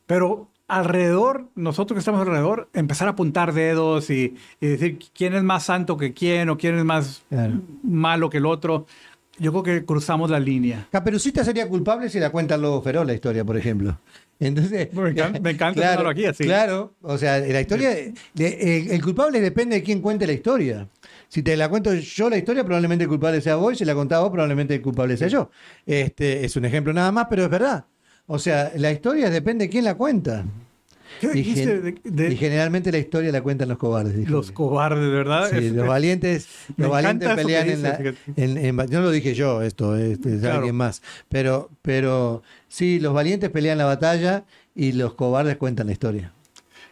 pero 0.05 0.49
alrededor, 0.69 1.47
nosotros 1.55 1.95
que 1.95 1.99
estamos 1.99 2.21
alrededor, 2.21 2.69
empezar 2.73 3.07
a 3.07 3.11
apuntar 3.11 3.53
dedos 3.53 4.09
y, 4.09 4.35
y 4.61 4.67
decir 4.67 4.99
quién 5.13 5.33
es 5.33 5.43
más 5.43 5.63
santo 5.63 5.97
que 5.97 6.13
quién 6.13 6.49
o 6.49 6.57
quién 6.57 6.77
es 6.77 6.85
más 6.85 7.23
Claro. 7.29 7.59
malo 7.83 8.29
que 8.29 8.37
el 8.37 8.45
otro, 8.45 8.85
yo 9.37 9.51
creo 9.51 9.63
que 9.63 9.85
cruzamos 9.85 10.29
la 10.29 10.39
línea. 10.39 10.87
Caperucita 10.91 11.43
sería 11.43 11.67
culpable 11.67 12.09
si 12.09 12.19
la 12.19 12.29
cuenta 12.29 12.55
el 12.55 12.61
Lobo 12.61 12.81
Feroz 12.81 13.05
la 13.05 13.13
historia, 13.13 13.43
por 13.43 13.57
ejemplo. 13.57 13.97
Entonces, 14.39 14.93
Me 14.93 15.09
encanta- 15.09 15.39
me 15.41 15.49
encanta 15.51 15.81
claro, 15.81 16.07
aquí 16.09 16.25
así. 16.25 16.45
Claro, 16.45 16.93
o 17.01 17.17
sea, 17.17 17.39
la 17.39 17.59
historia, 17.59 17.91
el, 17.97 18.13
el 18.37 19.03
culpable 19.03 19.41
depende 19.41 19.75
de 19.77 19.83
quién 19.83 20.01
cuente 20.01 20.25
la 20.25 20.31
historia. 20.33 20.87
Si 21.27 21.43
te 21.43 21.57
la 21.57 21.67
cuento 21.67 21.93
yo 21.93 22.29
la 22.29 22.37
historia, 22.37 22.63
probablemente 22.63 23.03
el 23.03 23.09
culpable 23.09 23.41
sea 23.41 23.55
vos, 23.55 23.77
si 23.77 23.83
la 23.85 23.93
contás 23.95 24.21
vos, 24.21 24.31
probablemente 24.31 24.75
el 24.75 24.81
culpable 24.81 25.17
sea 25.17 25.27
yo. 25.27 25.51
Este 25.85 26.45
es 26.45 26.55
un 26.55 26.63
ejemplo 26.65 26.93
nada 26.93 27.11
más, 27.11 27.27
pero 27.29 27.43
es 27.43 27.49
verdad. 27.49 27.85
O 28.31 28.37
sea, 28.37 28.71
la 28.75 28.91
historia 28.91 29.29
depende 29.31 29.65
de 29.65 29.69
quién 29.69 29.83
la 29.85 29.95
cuenta. 29.95 30.45
¿Qué 31.19 31.27
Y, 31.27 31.31
dijiste 31.31 31.65
gen- 31.65 31.99
de, 32.03 32.25
de 32.27 32.33
y 32.33 32.37
generalmente 32.37 32.91
la 32.91 32.99
historia 32.99 33.31
la 33.31 33.41
cuentan 33.41 33.67
los 33.69 33.79
cobardes. 33.79 34.29
los 34.29 34.51
cobardes, 34.51 35.11
verdad? 35.11 35.49
Sí, 35.49 35.57
Es- 35.57 35.71
los 35.73 35.87
valientes, 35.95 36.47
los 36.77 36.89
valientes 36.91 37.27
pelean 37.33 37.69
en 37.69 37.81
la. 37.81 37.95
fíjate. 37.95 38.17
en- 38.37 38.57
en- 38.57 38.75
no 38.75 39.01
lo 39.01 39.09
dije 39.11 39.33
yo, 39.33 39.63
esto 39.63 39.97
es, 39.97 40.19
es 40.25 40.41
Claro. 40.41 40.57
alguien 40.57 40.75
más. 40.75 41.01
Pero, 41.27 41.71
pero 41.81 42.43
sí, 42.67 42.99
los 42.99 43.13
valientes 43.13 43.49
pelean 43.49 43.79
la 43.79 43.85
batalla 43.85 44.45
y 44.75 44.91
los 44.91 45.15
cobardes 45.15 45.57
cuentan 45.57 45.87
la 45.87 45.93
historia. 45.93 46.31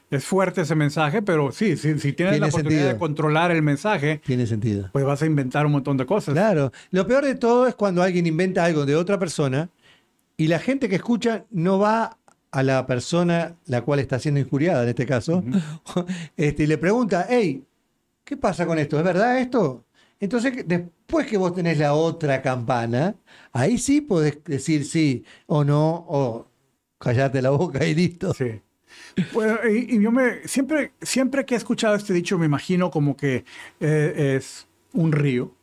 Es 0.10 0.24
fuerte 0.25 0.62
ese 0.62 0.74
mensaje, 0.74 1.22
pero 1.22 1.51
sí, 1.51 1.75
si 1.77 1.94
tienes 1.94 2.15
Tiene 2.15 2.39
la 2.39 2.48
oportunidad 2.48 2.70
sentido. 2.79 2.88
de 2.94 2.98
controlar 2.98 3.51
el 3.51 3.62
mensaje, 3.62 4.22
Tiene 4.25 4.48
sentido. 4.48 4.89
pues 4.94 5.03
vas 5.06 5.22
a 5.22 5.25
inventar 5.25 5.65
un 5.65 5.74
montón 5.74 5.98
de 5.98 6.06
cosas. 6.06 6.34
Claro. 6.34 6.72
Lo 6.91 7.06
peor 7.06 7.24
de 7.25 7.36
todo 7.36 7.67
es 7.67 7.75
cuando 7.75 8.01
alguien 8.01 8.25
inventa 8.25 8.63
algo 8.65 8.86
de 8.86 8.96
otra 8.96 9.20
persona 9.20 9.70
y 10.38 10.48
la 10.48 10.60
gente 10.60 10.88
que 10.88 10.96
escucha 10.96 11.46
no 11.50 11.79
va 11.79 12.17
a 12.51 12.63
la 12.63 12.86
persona 12.86 13.56
la 13.65 13.82
cual 13.82 14.00
está 14.00 14.20
siendo 14.20 14.39
injuriada, 14.39 14.84
en 14.84 14.89
este 14.89 15.06
caso, 15.06 15.44
este, 16.38 16.63
y 16.63 16.67
le 16.67 16.77
pregunta, 16.77 17.25
hey, 17.29 17.63
¿qué 18.24 18.38
pasa 18.38 18.65
con 18.65 18.79
esto? 18.79 18.98
¿Es 18.98 19.03
verdad 19.03 19.39
esto? 19.39 19.84
Entonces, 20.20 20.67
después 20.67 21.27
que 21.27 21.38
vos 21.38 21.53
tenés 21.53 21.77
la 21.77 21.94
otra 21.94 22.41
campana, 22.41 23.15
ahí 23.51 23.77
sí 23.77 24.01
podés 24.01 24.44
decir 24.44 24.86
sí 24.86 25.24
o 25.46 25.63
no, 25.63 26.06
o 26.08 26.48
callarte 26.98 27.41
la 27.41 27.51
boca 27.51 27.86
y 27.86 27.94
listo. 27.94 28.34
Sí. 28.34 28.62
Bueno, 29.34 29.58
y, 29.70 29.96
y 29.96 30.01
yo 30.01 30.12
me 30.12 30.48
siempre, 30.48 30.94
siempre 31.01 31.46
que 31.46 31.56
he 31.56 31.58
escuchado 31.58 31.96
este 31.96 32.13
dicho, 32.13 32.38
me 32.38 32.46
imagino 32.46 32.89
como 32.89 33.15
que 33.15 33.44
eh, 33.79 34.36
es 34.38 34.67
un 34.94 35.12
río. 35.12 35.56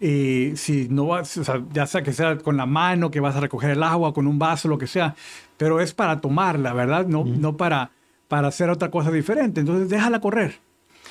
Y 0.00 0.52
si 0.56 0.88
no 0.88 1.06
vas, 1.06 1.36
o 1.38 1.44
sea, 1.44 1.62
ya 1.72 1.86
sea 1.86 2.02
que 2.02 2.12
sea 2.12 2.38
con 2.38 2.56
la 2.56 2.66
mano, 2.66 3.10
que 3.10 3.20
vas 3.20 3.34
a 3.34 3.40
recoger 3.40 3.70
el 3.70 3.82
agua, 3.82 4.14
con 4.14 4.26
un 4.26 4.38
vaso, 4.38 4.68
lo 4.68 4.78
que 4.78 4.86
sea, 4.86 5.16
pero 5.56 5.80
es 5.80 5.92
para 5.92 6.20
tomarla, 6.20 6.72
¿verdad? 6.72 7.06
No, 7.06 7.24
no 7.24 7.56
para, 7.56 7.90
para 8.28 8.48
hacer 8.48 8.70
otra 8.70 8.90
cosa 8.90 9.10
diferente. 9.10 9.60
Entonces, 9.60 9.88
déjala 9.88 10.20
correr. 10.20 10.56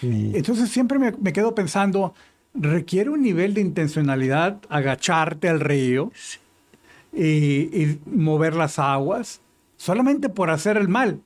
Entonces, 0.01 0.69
siempre 0.69 0.99
me, 0.99 1.11
me, 1.11 1.33
quedo 1.33 1.53
pensando, 1.55 2.13
requiere 2.53 3.09
un 3.09 3.21
nivel 3.21 3.53
de 3.53 3.61
intencionalidad 3.61 4.59
agacharte 4.69 5.49
al 5.49 5.59
río 5.59 6.11
y, 7.11 7.25
y 7.25 7.99
mover 8.05 8.55
las 8.55 8.79
aguas 8.79 9.41
solamente 9.77 10.29
por 10.29 10.49
hacer 10.49 10.75
el 10.77 10.87
mal. 10.87 11.21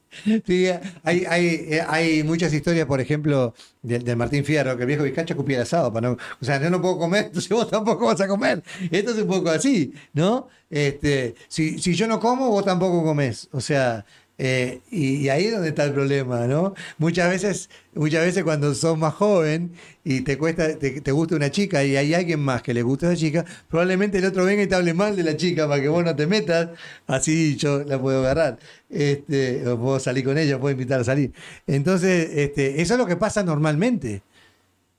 Sí, 0.45 0.67
hay, 1.03 1.25
hay, 1.27 1.45
eh, 1.69 1.83
hay 1.87 2.23
muchas 2.23 2.53
historias, 2.53 2.85
por 2.85 2.99
ejemplo, 2.99 3.53
del, 3.81 4.15
Martín 4.17 4.45
Fierro, 4.45 4.75
que 4.75 4.83
el 4.83 4.87
viejo 4.87 5.03
Vizcacha 5.03 5.35
cupía 5.35 5.57
el 5.57 5.63
asado. 5.63 5.91
Para 5.91 6.09
no, 6.09 6.17
o 6.39 6.45
sea, 6.45 6.61
yo 6.61 6.69
no 6.69 6.81
puedo 6.81 6.99
comer, 6.99 7.25
entonces 7.27 7.49
vos 7.49 7.69
tampoco 7.69 8.05
vas 8.05 8.21
a 8.21 8.27
comer. 8.27 8.61
Esto 8.91 9.11
es 9.11 9.17
un 9.17 9.27
poco 9.27 9.49
así, 9.49 9.93
¿no? 10.13 10.49
Este, 10.69 11.35
si, 11.47 11.79
si 11.79 11.95
yo 11.95 12.07
no 12.07 12.19
como, 12.19 12.49
vos 12.49 12.65
tampoco 12.65 13.03
comés. 13.03 13.49
O 13.51 13.61
sea, 13.61 14.05
eh, 14.43 14.81
y, 14.89 15.29
ahí 15.29 15.45
es 15.45 15.51
donde 15.51 15.69
está 15.69 15.83
el 15.83 15.93
problema, 15.93 16.47
¿no? 16.47 16.73
Muchas 16.97 17.29
veces, 17.29 17.69
muchas 17.93 18.25
veces 18.25 18.43
cuando 18.43 18.73
sos 18.73 18.97
más 18.97 19.13
joven 19.13 19.73
y 20.03 20.21
te 20.21 20.35
cuesta, 20.39 20.79
te, 20.79 21.11
gusta 21.11 21.35
una 21.35 21.51
chica 21.51 21.83
y 21.83 21.95
hay 21.95 22.15
alguien 22.15 22.39
más 22.39 22.63
que 22.63 22.73
le 22.73 22.81
gusta 22.81 23.05
a 23.05 23.11
esa 23.11 23.19
chica, 23.19 23.45
probablemente 23.69 24.17
el 24.17 24.25
otro 24.25 24.43
venga 24.43 24.63
y 24.63 24.67
te 24.67 24.73
hable 24.73 24.95
mal 24.95 25.15
de 25.15 25.21
la 25.21 25.37
chica 25.37 25.67
para 25.67 25.79
que 25.79 25.89
vos 25.89 26.03
no 26.03 26.15
te 26.15 26.25
metas, 26.25 26.69
así 27.05 27.55
yo 27.55 27.83
la 27.83 28.01
puedo 28.01 28.21
agarrar, 28.21 28.57
este, 28.89 29.67
o 29.67 29.79
puedo 29.79 29.99
salir 29.99 30.25
con 30.25 30.39
ella, 30.39 30.59
puedo 30.59 30.71
invitar 30.71 31.01
a 31.01 31.03
salir. 31.03 31.33
Entonces, 31.67 32.31
este, 32.33 32.81
eso 32.81 32.95
es 32.95 32.99
lo 32.99 33.05
que 33.05 33.17
pasa 33.17 33.43
normalmente. 33.43 34.23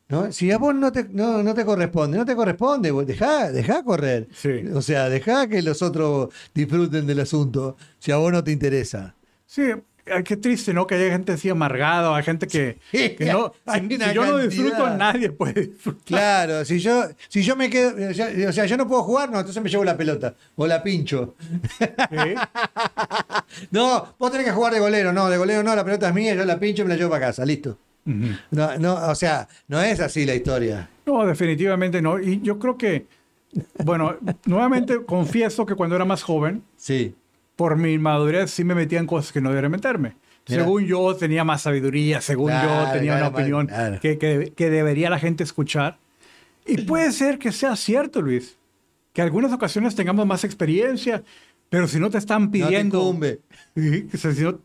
¿No? 0.08 0.30
Si 0.30 0.52
a 0.52 0.58
vos 0.58 0.74
no 0.74 0.92
te, 0.92 1.08
no, 1.10 1.54
te 1.54 1.64
corresponde, 1.64 2.16
no 2.16 2.24
te 2.24 2.36
corresponde, 2.36 2.92
dejá, 3.06 3.50
dejá 3.50 3.82
correr. 3.82 4.28
O 4.74 4.82
sea, 4.82 5.08
dejá 5.08 5.48
que 5.48 5.62
los 5.62 5.82
otros 5.82 6.28
disfruten 6.54 7.06
del 7.08 7.20
asunto, 7.20 7.76
si 7.98 8.12
a 8.12 8.18
vos 8.18 8.30
no 8.30 8.44
te 8.44 8.52
interesa. 8.52 9.16
Sí, 9.52 9.64
qué 10.24 10.38
triste, 10.38 10.72
¿no? 10.72 10.86
Que 10.86 10.94
haya 10.94 11.12
gente 11.12 11.32
así 11.32 11.50
amargada, 11.50 12.16
hay 12.16 12.22
gente 12.22 12.46
que, 12.46 12.78
no. 13.30 13.52
Si, 13.66 14.14
yo 14.14 14.24
no 14.24 14.38
disfruto, 14.38 14.96
nadie 14.96 15.30
puede 15.30 15.66
disfrutar. 15.66 16.04
Claro, 16.06 16.64
si 16.64 16.78
yo, 16.78 17.04
si 17.28 17.42
yo 17.42 17.54
me 17.54 17.68
quedo. 17.68 17.92
O 18.48 18.52
sea, 18.54 18.64
yo 18.64 18.78
no 18.78 18.88
puedo 18.88 19.02
jugar, 19.02 19.30
no, 19.30 19.38
entonces 19.38 19.62
me 19.62 19.68
llevo 19.68 19.84
la 19.84 19.94
pelota 19.94 20.34
o 20.56 20.66
la 20.66 20.82
pincho. 20.82 21.34
no, 23.70 24.14
vos 24.18 24.32
tenés 24.32 24.46
que 24.46 24.52
jugar 24.52 24.72
de 24.72 24.80
golero, 24.80 25.12
no, 25.12 25.28
de 25.28 25.36
golero 25.36 25.62
no, 25.62 25.76
la 25.76 25.84
pelota 25.84 26.08
es 26.08 26.14
mía, 26.14 26.34
yo 26.34 26.46
la 26.46 26.58
pincho 26.58 26.80
y 26.80 26.84
me 26.86 26.94
la 26.94 26.96
llevo 26.96 27.10
para 27.10 27.26
casa, 27.26 27.44
listo. 27.44 27.76
no, 28.06 28.78
no, 28.78 28.94
o 29.06 29.14
sea, 29.14 29.46
no 29.68 29.82
es 29.82 30.00
así 30.00 30.24
la 30.24 30.34
historia. 30.34 30.88
No, 31.04 31.26
definitivamente 31.26 32.00
no. 32.00 32.18
Y 32.18 32.40
yo 32.40 32.58
creo 32.58 32.78
que, 32.78 33.04
bueno, 33.84 34.16
nuevamente 34.46 35.04
confieso 35.04 35.66
que 35.66 35.74
cuando 35.74 35.94
era 35.94 36.06
más 36.06 36.22
joven, 36.22 36.62
sí 36.74 37.14
por 37.56 37.76
mi 37.76 37.98
madurez 37.98 38.50
sí 38.50 38.64
me 38.64 38.74
metía 38.74 38.98
en 38.98 39.06
cosas 39.06 39.32
que 39.32 39.40
no 39.40 39.50
debería 39.50 39.68
meterme. 39.68 40.16
Según 40.46 40.86
yo 40.86 41.14
tenía 41.14 41.44
más 41.44 41.62
sabiduría, 41.62 42.20
según 42.20 42.50
yo 42.50 42.88
tenía 42.92 43.16
una 43.16 43.28
opinión 43.28 43.68
que, 44.00 44.18
que, 44.56 44.70
debería 44.70 45.08
la 45.08 45.18
gente 45.18 45.44
escuchar. 45.44 45.98
Y 46.66 46.82
puede 46.82 47.12
ser 47.12 47.38
que 47.38 47.52
sea 47.52 47.76
cierto, 47.76 48.20
Luis, 48.20 48.56
que 49.12 49.22
algunas 49.22 49.52
ocasiones 49.52 49.94
tengamos 49.94 50.26
más 50.26 50.42
experiencia, 50.44 51.22
pero 51.68 51.86
si 51.86 51.98
no 51.98 52.10
te 52.10 52.18
están 52.18 52.50
pidiendo... 52.50 53.18
si, 53.74 54.42
no, 54.42 54.58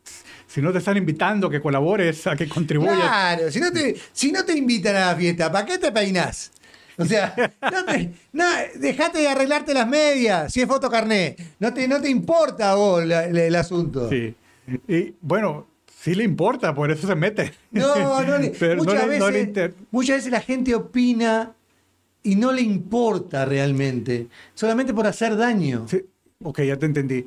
si 0.48 0.62
no 0.62 0.72
te 0.72 0.80
están 0.80 0.98
invitando 0.98 1.48
a 1.48 1.52
que 1.52 1.62
colabores, 1.62 2.26
a 2.28 2.36
que 2.36 2.50
contribuyas. 2.50 2.98
Claro, 2.98 3.52
si 3.52 3.60
no 3.60 3.72
te, 3.72 3.96
si 4.12 4.32
no 4.32 4.44
te 4.44 4.58
invitan 4.58 4.96
a 4.96 5.12
la 5.12 5.16
fiesta, 5.16 5.52
¿para 5.52 5.66
qué 5.66 5.78
te 5.78 5.92
peinas? 5.92 6.52
O 6.98 7.06
sea, 7.06 7.54
no, 7.62 7.86
te, 7.86 8.12
no 8.34 8.46
dejate 8.76 9.20
de 9.20 9.28
arreglarte 9.28 9.74
las 9.74 9.88
medias, 9.88 10.52
si 10.52 10.62
es 10.62 10.68
fotocarné. 10.68 11.36
No 11.60 11.74
te, 11.74 11.88
no 11.88 12.02
te 12.02 12.10
importa 12.10 12.76
vos 12.76 13.04
el 13.04 13.56
asunto. 13.56 14.10
Sí. 14.10 14.36
Y 14.88 15.14
bueno, 15.22 15.68
sí 16.00 16.16
le 16.16 16.24
importa, 16.24 16.74
por 16.74 16.92
eso 16.92 17.08
se 17.08 17.16
mete. 17.16 17.54
No, 17.72 18.24
no 18.24 18.38
le, 18.40 18.54
muchas, 18.76 19.08
veces, 19.08 19.74
muchas 19.92 20.18
veces 20.18 20.32
la 20.32 20.42
gente 20.42 20.76
opina 20.76 21.54
y 22.24 22.36
no 22.36 22.52
le 22.52 22.62
importa 22.62 23.46
realmente, 23.46 24.28
solamente 24.54 24.94
por 24.94 25.08
hacer 25.08 25.38
daño. 25.38 25.86
Sí. 25.88 26.04
Ok, 26.44 26.62
ya 26.62 26.78
te 26.78 26.86
entendí. 26.86 27.26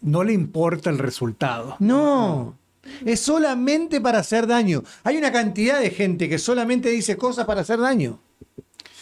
No 0.00 0.24
le 0.24 0.32
importa 0.32 0.90
el 0.90 0.98
resultado. 0.98 1.76
No. 1.80 2.56
Es 3.04 3.20
solamente 3.20 4.00
para 4.00 4.20
hacer 4.20 4.46
daño. 4.46 4.82
Hay 5.04 5.16
una 5.16 5.32
cantidad 5.32 5.80
de 5.80 5.90
gente 5.90 6.28
que 6.28 6.38
solamente 6.38 6.88
dice 6.88 7.16
cosas 7.16 7.44
para 7.44 7.60
hacer 7.60 7.78
daño. 7.78 8.18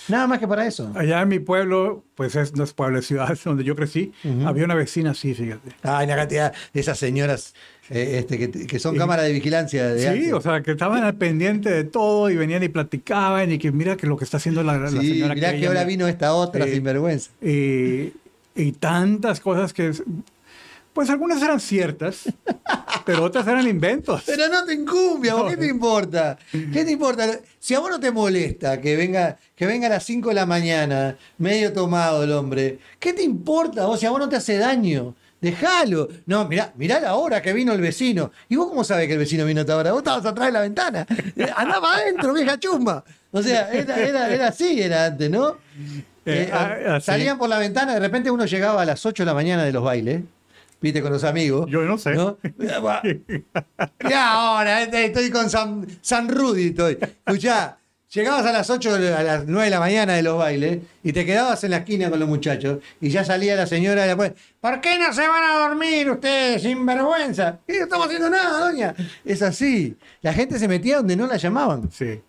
Nada 0.08 0.26
más 0.26 0.38
que 0.38 0.48
para 0.48 0.66
eso. 0.66 0.90
Allá 0.94 1.22
en 1.22 1.28
mi 1.28 1.38
pueblo, 1.38 2.04
pues 2.14 2.36
es, 2.36 2.54
no 2.54 2.64
es 2.64 2.72
pueblo, 2.72 2.98
es 2.98 3.06
ciudad 3.06 3.36
donde 3.44 3.64
yo 3.64 3.74
crecí, 3.76 4.12
había 4.44 4.64
una 4.64 4.74
vecina 4.74 5.10
así, 5.10 5.34
fíjate. 5.34 5.70
Ah, 5.82 6.02
una 6.04 6.16
cantidad 6.16 6.52
de 6.72 6.80
esas 6.80 6.98
señoras 6.98 7.54
eh, 7.90 8.18
este, 8.18 8.50
que, 8.66 8.78
son 8.78 8.96
cámaras 8.96 9.26
de 9.26 9.32
vigilancia. 9.32 9.88
De 9.88 10.24
sí, 10.24 10.32
o 10.32 10.40
sea, 10.40 10.62
que 10.62 10.72
estaban 10.72 11.04
al 11.04 11.14
pendiente 11.14 11.70
de 11.70 11.84
todo 11.84 12.30
y 12.30 12.36
venían 12.36 12.62
y 12.62 12.68
platicaban 12.68 13.52
y 13.52 13.58
que 13.58 13.70
mira 13.72 13.96
que 13.96 14.06
lo 14.06 14.16
que 14.16 14.24
está 14.24 14.38
haciendo 14.38 14.62
la, 14.62 14.78
la 14.78 14.90
sí, 14.90 14.96
señora. 14.96 15.34
Mira 15.34 15.56
que, 15.56 15.66
ahora 15.66 15.84
vino 15.84 16.08
esta 16.08 16.34
otra 16.34 16.66
sinvergüenza. 16.66 17.30
Y, 17.40 18.12
y 18.54 18.72
tantas 18.72 19.40
cosas 19.40 19.72
que 19.72 19.92
pues 20.96 21.10
algunas 21.10 21.42
eran 21.42 21.60
ciertas, 21.60 22.22
pero 23.04 23.24
otras 23.24 23.46
eran 23.46 23.68
inventos. 23.68 24.22
Pero 24.24 24.48
no 24.48 24.64
te 24.64 24.72
incumbia, 24.72 25.34
¿qué 25.46 25.58
te 25.58 25.66
importa? 25.66 26.38
¿Qué 26.50 26.86
te 26.86 26.90
importa? 26.90 27.38
Si 27.58 27.74
a 27.74 27.80
vos 27.80 27.90
no 27.90 28.00
te 28.00 28.10
molesta 28.10 28.80
que 28.80 28.96
venga, 28.96 29.36
que 29.54 29.66
venga 29.66 29.88
a 29.88 29.90
las 29.90 30.04
5 30.04 30.30
de 30.30 30.34
la 30.34 30.46
mañana, 30.46 31.18
medio 31.36 31.70
tomado 31.74 32.24
el 32.24 32.32
hombre, 32.32 32.78
¿qué 32.98 33.12
te 33.12 33.22
importa? 33.22 33.86
O 33.88 33.98
si 33.98 34.06
a 34.06 34.10
vos 34.10 34.18
no 34.18 34.26
te 34.26 34.36
hace 34.36 34.56
daño. 34.56 35.14
Déjalo. 35.38 36.08
No, 36.24 36.48
mirá, 36.48 36.72
mirá 36.76 36.98
la 36.98 37.14
hora 37.16 37.42
que 37.42 37.52
vino 37.52 37.74
el 37.74 37.82
vecino. 37.82 38.32
¿Y 38.48 38.56
vos 38.56 38.68
cómo 38.68 38.82
sabés 38.82 39.06
que 39.06 39.12
el 39.12 39.18
vecino 39.18 39.44
vino 39.44 39.60
a 39.60 39.64
esta 39.64 39.76
hora? 39.76 39.92
Vos 39.92 40.00
estabas 40.00 40.24
atrás 40.24 40.46
de 40.46 40.52
la 40.52 40.60
ventana. 40.62 41.06
Andaba 41.56 41.96
adentro, 41.96 42.32
vieja 42.32 42.58
chumba. 42.58 43.04
O 43.32 43.42
sea, 43.42 43.70
era, 43.70 44.48
así, 44.48 44.80
era 44.80 45.04
antes, 45.04 45.28
¿no? 45.28 45.58
Eh, 46.24 46.48
eh, 46.48 46.50
ah, 46.50 47.00
salían 47.02 47.36
por 47.36 47.50
la 47.50 47.58
ventana, 47.58 47.92
de 47.92 48.00
repente 48.00 48.30
uno 48.30 48.46
llegaba 48.46 48.80
a 48.80 48.86
las 48.86 49.04
8 49.04 49.24
de 49.24 49.26
la 49.26 49.34
mañana 49.34 49.62
de 49.62 49.72
los 49.72 49.84
bailes 49.84 50.22
viste, 50.80 51.02
con 51.02 51.12
los 51.12 51.24
amigos. 51.24 51.68
Yo 51.70 51.82
no 51.82 51.98
sé. 51.98 52.16
Ya 54.08 54.32
ahora, 54.32 54.82
este, 54.82 55.06
estoy 55.06 55.30
con 55.30 55.50
San, 55.50 55.86
San 56.00 56.28
Rudy, 56.28 56.68
estoy. 56.68 56.98
Escuchá, 57.26 57.78
llegabas 58.10 58.46
a 58.46 58.52
las 58.52 58.70
8, 58.70 58.94
a 58.94 59.22
las 59.22 59.46
9 59.46 59.64
de 59.64 59.70
la 59.70 59.80
mañana 59.80 60.14
de 60.14 60.22
los 60.22 60.38
bailes 60.38 60.80
y 61.02 61.12
te 61.12 61.24
quedabas 61.24 61.62
en 61.64 61.72
la 61.72 61.78
esquina 61.78 62.10
con 62.10 62.18
los 62.18 62.28
muchachos 62.28 62.78
y 63.00 63.10
ya 63.10 63.24
salía 63.24 63.56
la 63.56 63.66
señora 63.66 64.04
y 64.04 64.08
después, 64.08 64.32
¿por 64.60 64.80
qué 64.80 64.98
no 64.98 65.12
se 65.12 65.26
van 65.26 65.44
a 65.44 65.68
dormir 65.68 66.10
ustedes 66.10 66.62
sin 66.62 66.84
vergüenza? 66.84 67.60
Y 67.66 67.72
no 67.72 67.84
estamos 67.84 68.06
haciendo 68.06 68.30
nada, 68.30 68.70
doña. 68.70 68.94
Es 69.24 69.42
así. 69.42 69.96
La 70.22 70.32
gente 70.32 70.58
se 70.58 70.68
metía 70.68 70.98
donde 70.98 71.16
no 71.16 71.26
la 71.26 71.36
llamaban. 71.36 71.90
Sí. 71.90 72.20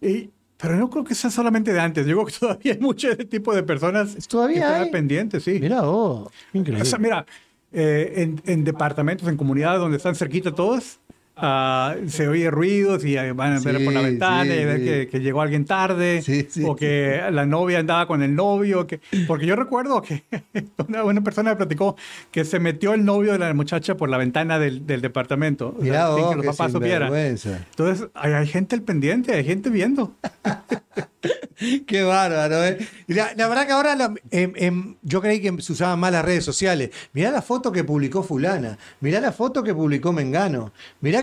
Y 0.00 0.30
pero 0.62 0.76
no 0.76 0.88
creo 0.88 1.02
que 1.02 1.16
sea 1.16 1.28
solamente 1.28 1.72
de 1.72 1.80
antes. 1.80 2.06
Yo 2.06 2.14
creo 2.14 2.26
que 2.26 2.38
todavía 2.38 2.72
hay 2.74 2.78
mucho 2.78 3.08
de 3.08 3.14
este 3.14 3.24
tipo 3.24 3.52
de 3.52 3.64
personas 3.64 4.16
¿Todavía 4.28 4.60
que 4.60 4.72
están 4.74 4.90
pendientes, 4.92 5.42
sí. 5.42 5.58
Mira, 5.60 5.80
oh, 5.82 6.30
increíble. 6.52 6.82
O 6.82 6.84
sea, 6.84 7.00
mira, 7.00 7.26
eh, 7.72 8.36
en, 8.44 8.64
departamentos, 8.64 9.28
en 9.28 9.36
comunidades 9.36 9.80
donde 9.80 9.96
están 9.96 10.14
cerquita 10.14 10.54
todos, 10.54 11.00
uh, 11.36 12.08
se 12.08 12.28
oye 12.28 12.50
ruidos 12.50 13.04
y 13.04 13.16
van 13.32 13.54
a 13.54 13.60
ver 13.60 13.84
por 13.84 13.92
la 13.92 14.02
ventana 14.02 14.54
y 14.54 14.64
ver 14.64 15.08
que, 15.08 15.20
llegó 15.20 15.40
alguien 15.42 15.64
tarde 15.64 16.22
o 16.64 16.76
que 16.76 17.22
la 17.30 17.46
novia 17.46 17.78
andaba 17.78 18.06
con 18.06 18.22
el 18.22 18.34
novio. 18.34 18.86
Que, 18.86 19.00
porque 19.26 19.46
yo 19.46 19.56
recuerdo 19.56 20.02
que 20.02 20.24
una, 20.88 21.20
persona 21.22 21.50
me 21.50 21.56
platicó 21.56 21.96
que 22.30 22.44
se 22.44 22.58
metió 22.58 22.94
el 22.94 23.04
novio 23.04 23.32
de 23.32 23.38
la 23.38 23.54
muchacha 23.54 23.96
por 23.96 24.08
la 24.08 24.18
ventana 24.18 24.58
del, 24.58 24.86
departamento 24.86 25.74
Mirá, 25.80 26.14
sin 26.14 26.30
que 26.30 26.36
los 26.36 26.46
papás 26.46 26.72
supieran. 26.72 27.12
Entonces 27.14 28.08
hay, 28.14 28.32
hay, 28.32 28.46
gente 28.46 28.74
al 28.74 28.82
pendiente, 28.82 29.32
hay 29.32 29.44
gente 29.44 29.70
viendo. 29.70 30.14
Qué 31.86 32.02
bárbaro, 32.02 32.64
¿eh? 32.64 32.78
La, 33.06 33.48
verdad 33.48 33.66
que 33.66 33.72
ahora 33.72 34.14
em, 34.30 34.52
em, 34.56 34.96
yo 35.02 35.20
creí 35.20 35.40
que 35.40 35.62
se 35.62 35.72
usaban 35.72 35.98
más 36.00 36.12
las 36.12 36.24
redes 36.24 36.44
sociales. 36.44 36.90
Mirá 37.12 37.30
la 37.30 37.42
foto 37.42 37.70
que 37.70 37.84
publicó 37.84 38.22
fulana, 38.22 38.78
mirá 39.00 39.20
la 39.20 39.32
foto 39.32 39.62
que 39.62 39.74
publicó 39.74 40.12
Mengano, 40.12 40.72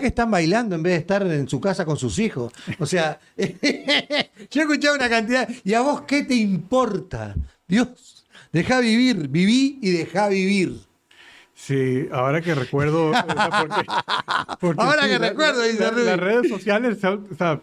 que 0.00 0.06
están 0.08 0.30
bailando 0.30 0.74
en 0.74 0.82
vez 0.82 0.92
de 0.94 0.98
estar 0.98 1.22
en 1.22 1.48
su 1.48 1.60
casa 1.60 1.84
con 1.84 1.96
sus 1.96 2.18
hijos. 2.18 2.52
O 2.78 2.86
sea, 2.86 3.20
yo 3.36 3.44
he 3.46 4.64
escuchado 4.64 4.94
una 4.94 5.08
cantidad. 5.08 5.48
¿Y 5.64 5.74
a 5.74 5.82
vos 5.82 6.02
qué 6.02 6.24
te 6.24 6.34
importa? 6.34 7.34
Dios, 7.68 8.26
deja 8.52 8.80
vivir, 8.80 9.28
viví 9.28 9.78
y 9.82 9.90
deja 9.90 10.28
vivir. 10.28 10.80
Sí, 11.54 12.08
ahora 12.10 12.40
que 12.40 12.54
recuerdo. 12.54 13.12
ahora 13.14 15.06
que 15.06 15.18
recuerdo, 15.18 15.62
dice 15.62 15.92
Las 15.92 16.18
redes 16.18 16.48
sociales, 16.48 17.04
o 17.04 17.34
sea, 17.36 17.60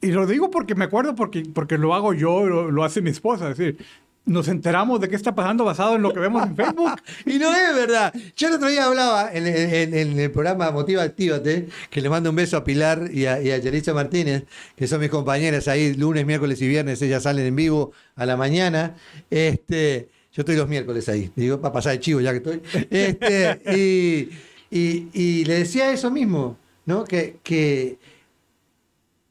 y 0.00 0.12
lo 0.12 0.26
digo 0.26 0.50
porque 0.50 0.76
me 0.76 0.84
acuerdo, 0.84 1.16
porque, 1.16 1.42
porque 1.52 1.78
lo 1.78 1.94
hago 1.94 2.14
yo, 2.14 2.44
lo, 2.46 2.84
hace 2.84 3.00
mi 3.00 3.10
esposa. 3.10 3.50
Es 3.50 3.58
decir, 3.58 3.84
nos 4.24 4.48
enteramos 4.48 5.00
de 5.00 5.08
qué 5.08 5.16
está 5.16 5.34
pasando 5.34 5.64
basado 5.64 5.96
en 5.96 6.02
lo 6.02 6.12
que 6.12 6.20
vemos 6.20 6.46
en 6.46 6.56
Facebook. 6.56 7.00
y 7.26 7.38
no 7.38 7.52
es 7.54 7.74
verdad. 7.74 8.14
Yo 8.36 8.48
el 8.48 8.54
otro 8.54 8.68
día 8.68 8.86
hablaba 8.86 9.30
en, 9.32 9.46
el 9.94 10.30
programa 10.30 10.70
Motiva 10.70 11.02
Actívate, 11.02 11.68
que 11.90 12.00
le 12.00 12.08
mando 12.08 12.30
un 12.30 12.36
beso 12.36 12.56
a 12.56 12.64
Pilar 12.64 13.10
y 13.12 13.26
a, 13.26 13.42
y 13.42 13.92
Martínez, 13.92 14.44
que 14.76 14.86
son 14.86 15.00
mis 15.00 15.10
compañeras 15.10 15.68
ahí 15.68 15.94
lunes, 15.94 16.24
miércoles 16.24 16.60
y 16.62 16.68
viernes, 16.68 17.02
ellas 17.02 17.24
salen 17.24 17.46
en 17.46 17.56
vivo 17.56 17.92
a 18.14 18.26
la 18.26 18.36
mañana. 18.36 18.94
Este, 19.30 20.08
yo 20.32 20.42
estoy 20.42 20.56
los 20.56 20.68
miércoles 20.68 21.08
ahí, 21.08 21.32
digo, 21.36 21.60
para 21.60 21.72
pasar 21.72 21.94
el 21.94 22.00
chivo 22.00 22.20
ya 22.20 22.30
que 22.30 22.36
estoy. 22.38 22.62
Este, 22.90 23.60
y 23.76 24.30
Y, 24.72 25.44
le 25.44 25.58
decía 25.58 25.92
eso 25.92 26.10
mismo, 26.10 26.56
¿no? 26.86 27.04
Que, 27.04 27.36
que 27.42 27.98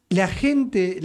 la 0.09 0.27
gente 0.27 0.99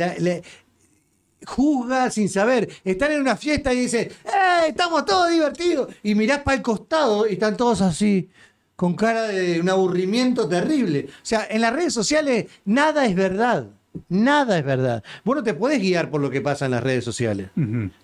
juzga 1.45 2.11
sin 2.11 2.29
saber. 2.29 2.69
Están 2.85 3.13
en 3.13 3.21
una 3.21 3.37
fiesta 3.37 3.73
y 3.73 3.81
dicen, 3.81 4.09
¡eh! 4.25 4.69
Estamos 4.69 5.05
todos 5.05 5.31
divertidos. 5.31 5.95
Y 6.03 6.15
mirás 6.15 6.41
para 6.41 6.57
el 6.57 6.63
costado 6.63 7.29
y 7.29 7.35
están 7.35 7.57
todos 7.57 7.83
así, 7.83 8.31
con 8.75 8.95
cara 8.95 9.23
de 9.25 9.61
un 9.61 9.69
aburrimiento 9.69 10.49
terrible. 10.49 11.07
O 11.09 11.27
sea, 11.27 11.47
en 11.49 11.61
las 11.61 11.73
redes 11.73 11.95
sociales 11.95 12.47
nada 12.65 13.07
es 13.07 13.15
verdad. 13.15 13.67
Nada 14.09 14.59
es 14.59 14.65
verdad. 14.65 15.03
Vos 15.25 15.37
no 15.37 15.43
te 15.43 15.55
podés 15.55 15.81
guiar 15.81 16.11
por 16.11 16.21
lo 16.21 16.31
que 16.31 16.41
pasa 16.41 16.67
en 16.67 16.73
las 16.73 16.83
redes 16.83 17.05
sociales. 17.05 17.49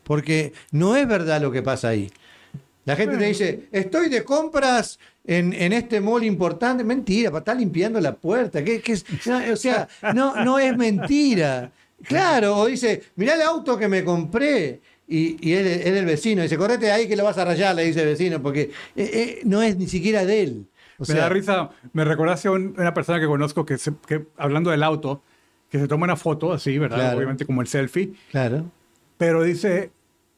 Porque 0.05 0.53
no 0.71 0.97
es 0.97 1.07
verdad 1.07 1.41
lo 1.41 1.53
que 1.53 1.63
pasa 1.63 1.89
ahí. 1.89 2.11
La 2.85 2.97
gente 2.97 3.17
te 3.17 3.27
dice, 3.27 3.69
estoy 3.71 4.09
de 4.09 4.25
compras 4.25 4.99
en, 5.25 5.53
en 5.53 5.73
este 5.73 6.01
mall 6.01 6.25
importante. 6.25 6.83
Mentira, 6.83 7.31
está 7.37 7.55
limpiando 7.55 8.01
la 8.01 8.15
puerta. 8.15 8.65
¿Qué, 8.65 8.81
qué 8.81 8.95
o 9.53 9.57
sea, 9.57 9.89
no, 10.15 10.43
no 10.45 10.59
es 10.59 10.77
mentira. 10.77 11.71
Claro, 12.07 12.57
o 12.59 12.67
dice, 12.67 13.03
mirá 13.17 13.35
el 13.35 13.43
auto 13.43 13.77
que 13.79 13.89
me 13.89 14.05
compré. 14.05 14.81
Y, 15.09 15.37
y 15.47 15.53
es, 15.55 15.87
es 15.87 15.93
del 15.93 16.07
vecino. 16.07 16.43
Dice, 16.43 16.57
correte 16.57 16.91
ahí 16.91 17.07
que 17.07 17.17
lo 17.17 17.25
vas 17.25 17.37
a 17.37 17.45
rayar, 17.45 17.75
le 17.75 17.85
dice 17.85 18.01
el 18.03 18.07
vecino, 18.09 18.41
porque 18.41 18.63
eh, 18.63 19.11
eh, 19.13 19.41
no 19.45 19.61
es 19.63 19.77
ni 19.77 19.87
siquiera 19.87 20.25
de 20.25 20.43
él. 20.43 20.67
O 20.99 21.03
me 21.03 21.07
sea, 21.07 21.17
da 21.23 21.29
risa, 21.29 21.71
me 21.93 22.05
recordaste 22.05 22.49
a 22.49 22.53
un- 22.53 22.75
una 22.79 22.95
persona 22.95 23.21
que 23.21 23.27
conozco 23.27 23.67
que, 23.67 23.77
se- 23.79 23.93
que, 24.07 24.25
hablando 24.39 24.71
del 24.71 24.83
auto, 24.83 25.23
que 25.69 25.79
se 25.79 25.89
toma 25.89 26.05
una 26.05 26.17
foto 26.17 26.53
así, 26.53 26.79
¿verdad? 26.79 26.97
Claro. 26.99 27.17
Obviamente 27.19 27.45
como 27.45 27.61
el 27.61 27.67
selfie, 27.67 28.13
Claro. 28.31 28.71
pero 29.19 29.43
dice, 29.43 29.91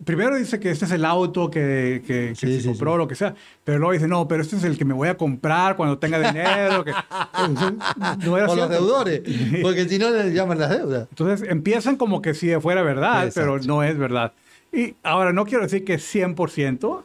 primero 0.03 0.37
dice 0.37 0.59
que 0.59 0.71
este 0.71 0.85
es 0.87 0.91
el 0.93 1.05
auto 1.05 1.51
que, 1.51 2.03
que, 2.07 2.29
que 2.31 2.35
Sí, 2.35 2.57
se 2.57 2.61
sí, 2.63 2.69
compró, 2.69 2.93
sí. 2.93 2.99
lo 2.99 3.09
que 3.09 3.15
sea, 3.15 3.35
pero 3.63 3.79
luego 3.79 3.93
dice, 3.93 4.09
no, 4.09 4.27
pero 4.27 4.43
este 4.43 4.57
es 4.57 4.65
el 4.65 4.77
que 4.79 4.85
me 4.85 4.95
voy 4.95 5.09
a 5.09 5.17
comprar 5.17 5.77
cuando 5.77 5.99
tenga 5.99 6.19
dinero. 6.19 6.85
que... 6.85 6.93
no 8.27 8.37
era 8.37 8.47
Por 8.47 8.57
los 8.57 8.71
deudores. 8.71 9.23
Porque 9.63 9.89
si 9.89 9.99
no 9.99 10.11
le 10.11 10.33
llaman 10.33 10.59
las 10.59 10.71
deudas. 10.71 11.07
Entonces 11.11 11.49
empiezan 11.49 11.97
como 11.97 12.23
que 12.23 12.35
si 12.35 12.55
fuera 12.61 12.83
verdad, 12.83 13.27
Exacto. 13.27 13.41
pero 13.59 13.67
no 13.67 13.83
es 13.83 13.97
verdad. 13.97 14.33
Y 14.73 14.97
ahora 15.05 15.33
no 15.33 15.45
quiero 15.45 15.63
decir 15.63 15.85
que 15.85 15.99
100% 15.99 17.05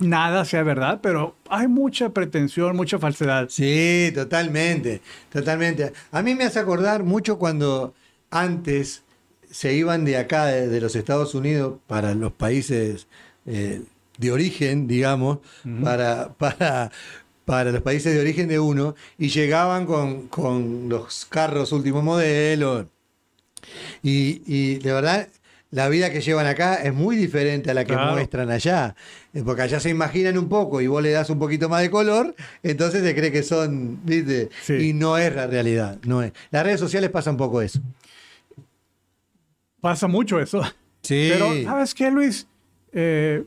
nada 0.00 0.44
sea 0.44 0.62
verdad, 0.62 1.00
pero 1.02 1.34
hay 1.48 1.66
mucha 1.66 2.10
pretensión, 2.10 2.76
mucha 2.76 2.98
falsedad. 2.98 3.46
Sí, 3.48 4.12
totalmente, 4.14 5.00
totalmente. 5.32 5.94
A 6.12 6.20
mí 6.20 6.34
me 6.34 6.44
hace 6.44 6.58
acordar 6.58 7.04
mucho 7.04 7.38
cuando 7.38 7.94
antes 8.30 9.02
se 9.56 9.72
iban 9.72 10.04
de 10.04 10.18
acá, 10.18 10.46
de, 10.46 10.68
de 10.68 10.80
los 10.82 10.94
Estados 10.96 11.34
Unidos, 11.34 11.78
para 11.86 12.12
los 12.14 12.30
países 12.32 13.06
eh, 13.46 13.80
de 14.18 14.30
origen, 14.30 14.86
digamos, 14.86 15.38
para, 15.82 16.34
para, 16.34 16.90
para 17.46 17.72
los 17.72 17.80
países 17.80 18.12
de 18.14 18.20
origen 18.20 18.48
de 18.48 18.58
uno, 18.58 18.94
y 19.18 19.28
llegaban 19.30 19.86
con, 19.86 20.28
con 20.28 20.90
los 20.90 21.24
carros 21.30 21.72
último 21.72 22.02
modelo. 22.02 22.86
Y, 24.02 24.42
y 24.46 24.74
de 24.76 24.92
verdad, 24.92 25.28
la 25.70 25.88
vida 25.88 26.10
que 26.12 26.20
llevan 26.20 26.46
acá 26.46 26.74
es 26.76 26.92
muy 26.92 27.16
diferente 27.16 27.70
a 27.70 27.74
la 27.74 27.84
que 27.84 27.94
Claro. 27.94 28.12
muestran 28.12 28.50
allá. 28.50 28.94
Eh, 29.34 29.42
Porque 29.44 29.62
allá 29.62 29.80
se 29.80 29.88
imaginan 29.88 30.36
un 30.36 30.48
poco 30.50 30.80
y 30.82 30.86
vos 30.86 31.02
le 31.02 31.10
das 31.12 31.30
un 31.30 31.38
poquito 31.38 31.68
más 31.70 31.80
de 31.82 31.90
color, 31.90 32.34
entonces 32.62 33.02
se 33.02 33.14
cree 33.14 33.32
que 33.32 33.42
son, 33.42 34.00
¿viste? 34.04 34.50
Sí. 34.62 34.74
Y 34.74 34.92
no 34.92 35.16
es 35.16 35.34
la 35.34 35.46
realidad, 35.46 35.98
no 36.04 36.22
es. 36.22 36.32
Las 36.50 36.62
redes 36.62 36.78
sociales 36.80 37.08
pasa 37.10 37.30
un 37.30 37.36
poco 37.38 37.62
eso. 37.62 37.80
Pasa 39.86 40.08
mucho 40.08 40.40
eso. 40.40 40.62
Sí. 41.02 41.28
Pero, 41.30 41.62
¿sabes 41.62 41.94
qué, 41.94 42.10
Luis? 42.10 42.48
Eh, 42.92 43.44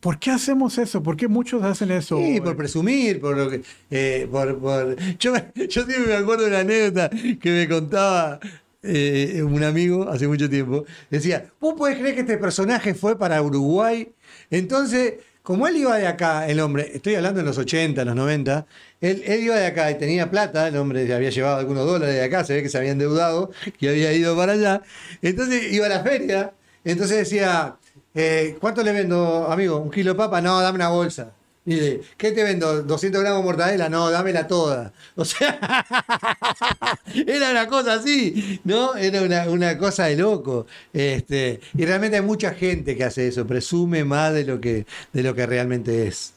¿Por 0.00 0.18
qué 0.18 0.30
hacemos 0.30 0.78
eso? 0.78 1.02
¿Por 1.02 1.14
qué 1.18 1.28
muchos 1.28 1.62
hacen 1.62 1.90
eso? 1.90 2.16
Sí, 2.16 2.40
por 2.40 2.56
presumir, 2.56 3.20
por 3.20 3.36
lo 3.36 3.50
que. 3.50 3.60
eh, 3.90 4.26
por, 4.30 4.58
por- 4.58 4.96
Yo, 5.18 5.34
yo 5.54 5.84
siempre 5.84 6.06
me 6.06 6.14
acuerdo 6.14 6.44
de 6.44 6.48
una 6.48 6.60
anécdota 6.60 7.10
que 7.10 7.50
me 7.50 7.68
contaba 7.68 8.40
eh, 8.82 9.42
un 9.44 9.62
amigo 9.62 10.08
hace 10.08 10.26
mucho 10.26 10.48
tiempo. 10.48 10.86
Decía: 11.10 11.50
¿Vos 11.60 11.74
podés 11.76 11.98
creer 11.98 12.14
que 12.14 12.20
este 12.22 12.38
personaje 12.38 12.94
fue 12.94 13.18
para 13.18 13.42
Uruguay? 13.42 14.08
Entonces, 14.50 15.16
como 15.50 15.66
él 15.66 15.78
iba 15.78 15.96
de 15.96 16.06
acá, 16.06 16.46
el 16.46 16.60
hombre, 16.60 16.92
estoy 16.94 17.16
hablando 17.16 17.40
en 17.40 17.46
los 17.46 17.58
80, 17.58 18.02
en 18.02 18.06
los 18.06 18.14
90, 18.14 18.66
él, 19.00 19.24
iba 19.42 19.56
de 19.56 19.66
acá 19.66 19.90
y 19.90 19.98
tenía 19.98 20.30
plata, 20.30 20.68
el 20.68 20.76
hombre 20.76 21.12
había 21.12 21.30
llevado 21.30 21.56
algunos 21.56 21.84
dólares 21.86 22.14
de 22.14 22.22
acá, 22.22 22.44
se 22.44 22.54
ve 22.54 22.62
que 22.62 22.68
se 22.68 22.78
había 22.78 22.92
endeudado 22.92 23.50
y 23.80 23.88
había 23.88 24.12
ido 24.12 24.36
para 24.36 24.52
allá. 24.52 24.82
Entonces 25.22 25.72
iba 25.72 25.86
a 25.86 25.88
la 25.88 26.04
feria, 26.04 26.52
entonces 26.84 27.16
decía. 27.16 27.76
Eh, 28.14 28.58
¿Cuánto 28.60 28.84
le 28.84 28.92
vendo, 28.92 29.50
amigo? 29.50 29.78
¿Un 29.78 29.90
kilo 29.90 30.12
de 30.12 30.18
papa? 30.18 30.40
No, 30.40 30.60
dame 30.60 30.76
una 30.76 30.88
bolsa. 30.90 31.32
Y 31.66 31.74
dice, 31.74 32.00
¿qué 32.16 32.32
te 32.32 32.42
vendo? 32.42 32.86
¿200 32.86 33.20
gramos 33.20 33.40
de 33.40 33.44
mortadela? 33.44 33.88
No, 33.90 34.10
dámela 34.10 34.46
toda. 34.46 34.92
O 35.14 35.24
sea, 35.26 35.58
era 37.26 37.50
una 37.50 37.66
cosa 37.66 37.94
así, 37.94 38.60
¿no? 38.64 38.96
Era 38.96 39.22
una, 39.22 39.48
una 39.50 39.78
cosa 39.78 40.06
de 40.06 40.16
loco. 40.16 40.66
Este, 40.92 41.60
y 41.76 41.84
realmente 41.84 42.16
hay 42.16 42.22
mucha 42.22 42.54
gente 42.54 42.96
que 42.96 43.04
hace 43.04 43.28
eso, 43.28 43.46
presume 43.46 44.04
más 44.04 44.32
de 44.32 44.44
lo 44.44 44.60
que, 44.60 44.86
de 45.12 45.22
lo 45.22 45.34
que 45.34 45.46
realmente 45.46 46.06
es. 46.08 46.32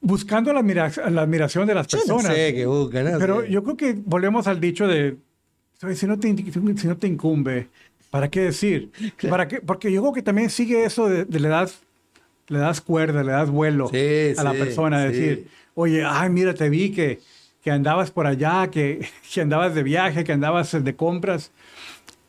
Buscando 0.00 0.52
la, 0.52 0.60
admira- 0.60 1.10
la 1.10 1.22
admiración 1.22 1.66
de 1.66 1.74
las 1.74 1.86
Yo 1.86 1.98
no 1.98 2.16
personas. 2.16 2.34
sé 2.36 2.54
qué 2.54 2.66
buscan, 2.66 3.12
¿no? 3.12 3.18
Pero 3.18 3.42
sé. 3.42 3.50
yo 3.52 3.62
creo 3.62 3.76
que 3.76 3.92
volvemos 4.04 4.46
al 4.48 4.58
dicho 4.60 4.88
de, 4.88 5.16
"Oye, 5.84 5.94
si 5.94 6.06
no 6.06 6.18
te, 6.18 6.34
si 6.76 6.86
no 6.88 6.96
te 6.96 7.06
incumbe, 7.06 7.68
¿para 8.10 8.28
qué 8.28 8.40
decir? 8.40 8.90
¿Para 9.30 9.46
qué? 9.46 9.60
Porque 9.60 9.92
yo 9.92 10.00
creo 10.00 10.12
que 10.12 10.22
también 10.22 10.50
sigue 10.50 10.84
eso 10.84 11.08
de, 11.08 11.24
de 11.24 11.38
le 11.38 11.48
das 11.48 11.82
le 12.48 12.58
das 12.58 12.80
cuerda, 12.80 13.22
le 13.22 13.32
das 13.32 13.50
vuelo 13.50 13.88
Sí, 13.88 14.34
a 14.36 14.42
la 14.42 14.52
sí, 14.52 14.58
persona, 14.58 15.00
decir, 15.00 15.48
oye, 15.74 16.04
ay, 16.04 16.30
mira, 16.30 16.54
te 16.54 16.68
vi 16.68 16.90
que, 16.92 17.20
que 17.62 17.70
andabas 17.70 18.10
por 18.10 18.26
allá, 18.26 18.68
que, 18.70 19.06
que 19.34 19.40
andabas 19.40 19.74
de 19.74 19.82
viaje, 19.82 20.24
que 20.24 20.32
andabas 20.32 20.72
de 20.72 20.96
compras. 20.96 21.50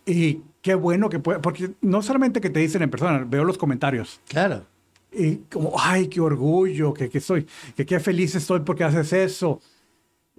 Y 0.05 0.41
qué 0.61 0.75
bueno 0.75 1.09
que 1.09 1.19
puede, 1.19 1.39
porque 1.39 1.71
no 1.81 2.01
solamente 2.01 2.41
que 2.41 2.49
te 2.49 2.59
dicen 2.59 2.81
en 2.81 2.89
persona, 2.89 3.25
veo 3.27 3.43
los 3.43 3.57
comentarios. 3.57 4.19
Claro. 4.27 4.65
Y 5.11 5.37
como, 5.51 5.73
ay, 5.79 6.07
qué 6.07 6.19
orgullo, 6.19 6.93
que, 6.93 7.09
que 7.09 7.19
soy, 7.19 7.45
que 7.75 7.85
qué 7.85 7.99
feliz 7.99 8.35
estoy 8.35 8.61
porque 8.61 8.83
haces 8.83 9.13
eso. 9.13 9.61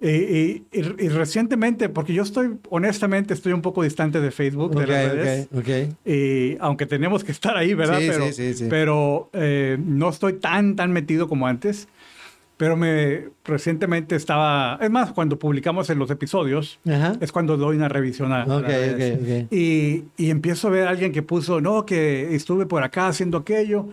Y, 0.01 0.09
y- 0.09 0.65
y- 0.73 0.79
y 1.05 1.09
recientemente, 1.09 1.87
porque 1.87 2.13
yo 2.13 2.23
estoy, 2.23 2.57
honestamente, 2.69 3.33
estoy 3.33 3.53
un 3.53 3.61
poco 3.61 3.81
distante 3.83 4.19
de 4.19 4.29
Facebook, 4.31 4.75
de 4.75 4.83
Ok, 4.83 4.89
las 4.89 5.03
redes. 5.13 5.47
ok, 5.53 5.59
ok. 5.59 6.07
Y 6.07 6.57
aunque 6.59 6.85
tenemos 6.85 7.23
que 7.23 7.31
estar 7.31 7.55
ahí, 7.55 7.73
¿verdad? 7.73 7.99
Sí, 7.99 8.07
pero 8.09 8.31
sí, 8.33 8.53
sí, 8.53 8.65
pero 8.69 9.29
eh, 9.33 9.77
no 9.79 10.09
estoy 10.09 10.33
tan, 10.33 10.75
tan 10.75 10.91
metido 10.91 11.27
como 11.29 11.47
antes. 11.47 11.87
Pero 12.57 12.77
me 12.77 13.25
recientemente 13.43 14.15
estaba, 14.15 14.79
es 14.81 14.89
más, 14.89 15.11
cuando 15.11 15.37
publicamos 15.37 15.89
en 15.89 15.99
los 15.99 16.09
episodios, 16.09 16.79
Ajá. 16.87 17.17
es 17.19 17.33
cuando 17.33 17.57
doy 17.57 17.75
una 17.75 17.89
revisión 17.89 18.31
a, 18.31 18.43
a 18.43 18.45
las 18.47 18.59
Ok, 18.61 18.67
redes. 18.67 19.17
ok, 19.17 19.21
ok. 19.45 19.53
Y, 19.53 20.03
y 20.15 20.29
empiezo 20.29 20.69
a 20.69 20.71
ver 20.71 20.87
a 20.87 20.91
alguien 20.91 21.11
que 21.11 21.21
puso, 21.21 21.59
no, 21.59 21.85
que 21.85 22.33
estuve 22.33 22.65
por 22.65 22.81
acá 22.83 23.07
haciendo 23.09 23.37
aquello, 23.39 23.89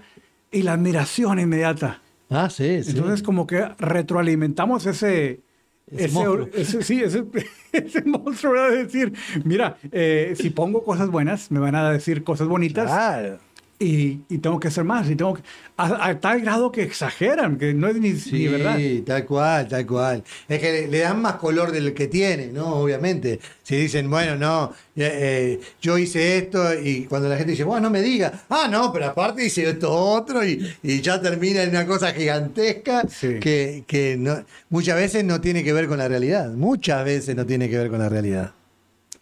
y 0.53 0.63
la 0.63 0.75
admiración 0.75 1.41
inmediata. 1.41 2.03
Ah, 2.31 2.51
sí, 2.51 2.85
sí. 2.85 2.91
Entonces, 2.91 3.23
como 3.25 3.47
que 3.49 3.67
retroalimentamos 3.79 4.87
ese. 4.87 5.41
Ese 5.91 6.05
Ese, 6.07 6.15
monstruo. 6.15 6.49
ese- 6.55 6.83
sí, 6.83 7.03
ese, 7.03 7.25
ese 7.73 8.03
monstruo 8.03 8.53
¿verdad? 8.53 8.71
de 8.71 8.85
decir, 8.85 9.13
mira, 9.45 9.77
eh, 9.91 10.35
si 10.37 10.51
pongo 10.51 10.85
cosas 10.85 11.11
buenas, 11.11 11.51
me 11.51 11.61
van 11.61 11.75
a 11.75 11.91
decir 11.91 12.25
cosas 12.25 12.49
bonitas 12.49 12.87
Claro. 12.87 13.39
Y, 13.83 14.25
y 14.29 14.39
tengo 14.39 14.59
que 14.61 14.69
hacer 14.69 14.85
más. 14.85 15.09
Y 15.11 15.17
tengo 15.17 15.35
que, 15.35 15.43
a, 15.77 16.09
a 16.09 16.21
tal 16.21 16.41
grado 16.41 16.71
que 16.73 16.83
exageran, 16.83 17.57
que 17.59 17.75
no 17.75 17.89
es 17.89 17.97
ni, 17.97 18.13
Sí, 18.17 18.33
ni 18.33 18.49
verdad. 18.49 18.79
tal 19.05 19.25
cual, 19.27 19.69
tal 19.69 19.87
cual. 19.87 20.25
Es 20.49 20.59
que 20.61 20.73
le, 20.73 20.89
le 20.89 20.99
dan 20.99 21.21
más 21.21 21.35
color 21.35 21.73
del 21.73 21.93
que 21.95 22.07
tiene, 22.09 22.49
¿no? 22.49 22.67
Obviamente. 22.77 23.41
Si 23.63 23.77
dicen, 23.77 24.11
bueno, 24.11 24.37
no, 24.37 24.73
eh, 24.97 25.11
eh, 25.15 25.61
yo 25.81 25.97
hice 25.99 26.37
esto 26.39 26.75
y 26.79 27.05
cuando 27.05 27.29
la 27.29 27.37
gente 27.37 27.53
dice, 27.53 27.65
bueno, 27.65 27.83
no 27.83 27.91
me 27.91 28.03
diga, 28.03 28.45
ah, 28.51 28.69
no, 28.71 28.93
pero 28.93 29.07
aparte 29.07 29.45
hice 29.47 29.69
esto 29.69 29.91
otro 29.91 30.45
y, 30.45 30.75
y 30.83 31.01
ya 31.01 31.21
termina 31.21 31.63
en 31.63 31.71
una 31.71 31.87
cosa 31.87 32.13
gigantesca 32.13 33.05
Sí. 33.09 33.39
que, 33.41 33.85
que 33.87 34.17
no- 34.19 34.45
muchas 34.69 34.97
veces 34.97 35.25
no 35.25 35.41
tiene 35.41 35.63
que 35.65 35.73
ver 35.73 35.87
con 35.89 35.99
la 35.99 36.09
realidad. 36.09 36.51
Muchas 36.53 37.05
veces 37.05 37.35
no 37.37 37.47
tiene 37.47 37.69
que 37.71 37.79
ver 37.79 37.89
con 37.89 38.01
la 38.01 38.09
realidad. 38.09 38.53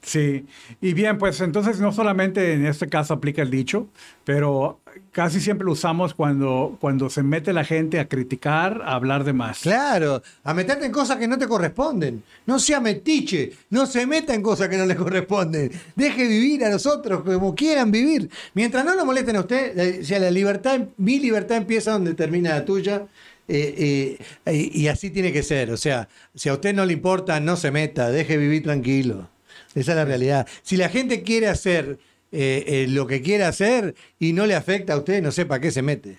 Sí, 0.02 0.46
y 0.80 0.94
bien, 0.94 1.18
pues 1.18 1.40
entonces 1.42 1.78
no 1.78 1.92
solamente 1.92 2.54
en 2.54 2.64
este 2.64 2.88
caso 2.88 3.12
aplica 3.12 3.42
el 3.42 3.50
dicho, 3.50 3.86
pero 4.24 4.80
casi 5.12 5.40
siempre 5.40 5.66
lo 5.66 5.72
usamos 5.72 6.14
cuando, 6.14 6.78
cuando 6.80 7.10
se 7.10 7.22
mete 7.22 7.52
la 7.52 7.64
gente 7.64 8.00
a 8.00 8.08
criticar, 8.08 8.80
a 8.82 8.94
hablar 8.94 9.24
de 9.24 9.34
más. 9.34 9.60
Claro, 9.60 10.22
a 10.42 10.54
meterte 10.54 10.86
en 10.86 10.92
cosas 10.92 11.18
que 11.18 11.28
no 11.28 11.36
te 11.36 11.46
corresponden. 11.46 12.22
No 12.46 12.58
sea 12.58 12.80
metiche, 12.80 13.52
no 13.68 13.84
se 13.84 14.06
meta 14.06 14.34
en 14.34 14.42
cosas 14.42 14.70
que 14.70 14.78
no 14.78 14.86
le 14.86 14.96
corresponden. 14.96 15.70
Deje 15.94 16.26
vivir 16.26 16.64
a 16.64 16.70
los 16.70 16.86
otros 16.86 17.22
como 17.22 17.54
quieran 17.54 17.90
vivir. 17.90 18.30
Mientras 18.54 18.84
no 18.86 18.94
lo 18.94 19.04
molesten 19.04 19.36
a 19.36 19.40
usted, 19.40 19.78
eh, 19.78 20.04
sea, 20.04 20.18
la 20.18 20.30
libertad, 20.30 20.80
mi 20.96 21.18
libertad 21.18 21.58
empieza 21.58 21.92
donde 21.92 22.14
termina 22.14 22.50
la 22.50 22.64
tuya. 22.64 23.06
eh, 23.48 24.16
eh, 24.46 24.70
y 24.72 24.88
así 24.88 25.10
tiene 25.10 25.32
que 25.32 25.42
ser. 25.42 25.70
O 25.72 25.76
sea, 25.76 26.08
si 26.34 26.48
a 26.48 26.54
usted 26.54 26.72
no 26.74 26.86
le 26.86 26.92
importa, 26.94 27.38
no 27.40 27.56
se 27.56 27.70
meta, 27.70 28.10
deje 28.10 28.36
vivir 28.38 28.62
tranquilo. 28.62 29.28
Esa 29.74 29.92
es 29.92 29.96
la 29.96 30.04
realidad. 30.04 30.46
Si 30.62 30.76
la 30.76 30.88
gente 30.88 31.22
quiere 31.22 31.48
hacer 31.48 31.98
eh, 32.32 32.64
eh, 32.66 32.86
lo 32.88 33.06
que 33.06 33.22
quiere 33.22 33.44
hacer 33.44 33.94
y 34.18 34.32
no 34.32 34.46
le 34.46 34.54
afecta 34.54 34.94
a 34.94 34.96
usted, 34.98 35.22
no 35.22 35.30
sé 35.32 35.46
para 35.46 35.60
qué 35.60 35.70
se 35.70 35.82
mete. 35.82 36.18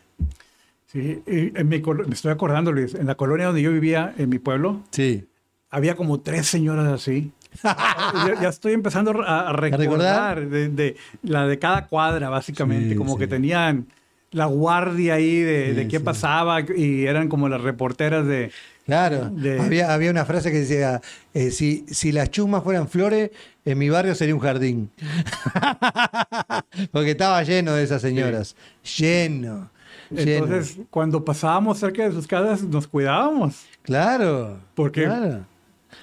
Sí, 0.88 1.22
en 1.26 1.70
mi 1.70 1.80
me 1.82 2.14
estoy 2.14 2.32
acordando, 2.32 2.72
Luis, 2.72 2.96
en 2.96 3.08
la 3.08 3.16
colonia 3.16 3.46
donde 3.48 3.62
yo 3.62 3.72
vivía, 3.72 4.14
en 4.18 4.30
mi 4.30 4.40
pueblo, 4.40 4.82
Sí. 4.92 5.26
había 5.70 5.96
como 5.96 6.20
tres 6.20 6.48
señoras 6.48 6.88
así. 6.88 7.32
ya, 7.64 8.36
ya 8.42 8.50
estoy 8.50 8.74
empezando 8.74 9.12
a, 9.24 9.50
a 9.50 9.54
recordar? 9.54 10.48
De, 10.50 10.68
de 10.70 10.96
la 11.24 11.48
de 11.48 11.60
cada 11.60 11.88
cuadra, 11.88 12.30
básicamente, 12.30 12.90
Sí, 12.90 12.96
como 12.96 13.14
sí. 13.14 13.20
que 13.20 13.28
tenían 13.28 13.88
la 14.32 14.46
guardia 14.46 15.16
ahí 15.16 15.40
de, 15.42 15.88
qué 15.90 16.00
pasaba 16.00 16.62
y 16.62 17.06
eran 17.06 17.28
como 17.28 17.50
las 17.50 17.62
reporteras 17.62 18.26
de... 18.26 18.52
Claro, 18.86 19.30
De- 19.30 19.60
había, 19.60 19.94
había 19.94 20.10
una 20.12 20.26
frase 20.26 20.52
que 20.52 20.60
decía, 20.62 21.02
eh, 21.34 21.52
si, 21.52 21.86
si 21.90 22.12
las 22.12 22.30
chusmas 22.32 22.64
fueran 22.64 22.88
flores, 22.90 23.30
en 23.64 23.78
mi 23.78 23.90
barrio 23.90 24.16
sería 24.16 24.34
un 24.36 24.42
jardín. 24.42 24.90
Porque 26.92 27.12
estaba 27.12 27.42
lleno 27.44 27.74
de 27.74 27.84
esas 27.84 28.02
señoras, 28.02 28.56
lleno, 28.98 29.70
lleno. 30.10 30.46
Entonces, 30.46 30.78
cuando 30.90 31.24
pasábamos 31.24 31.80
cerca 31.80 32.04
de 32.04 32.12
sus 32.12 32.28
casas, 32.28 32.64
nos 32.64 32.88
cuidábamos. 32.88 33.56
claro, 33.84 34.60
Porque 34.76 35.04
claro. 35.04 35.46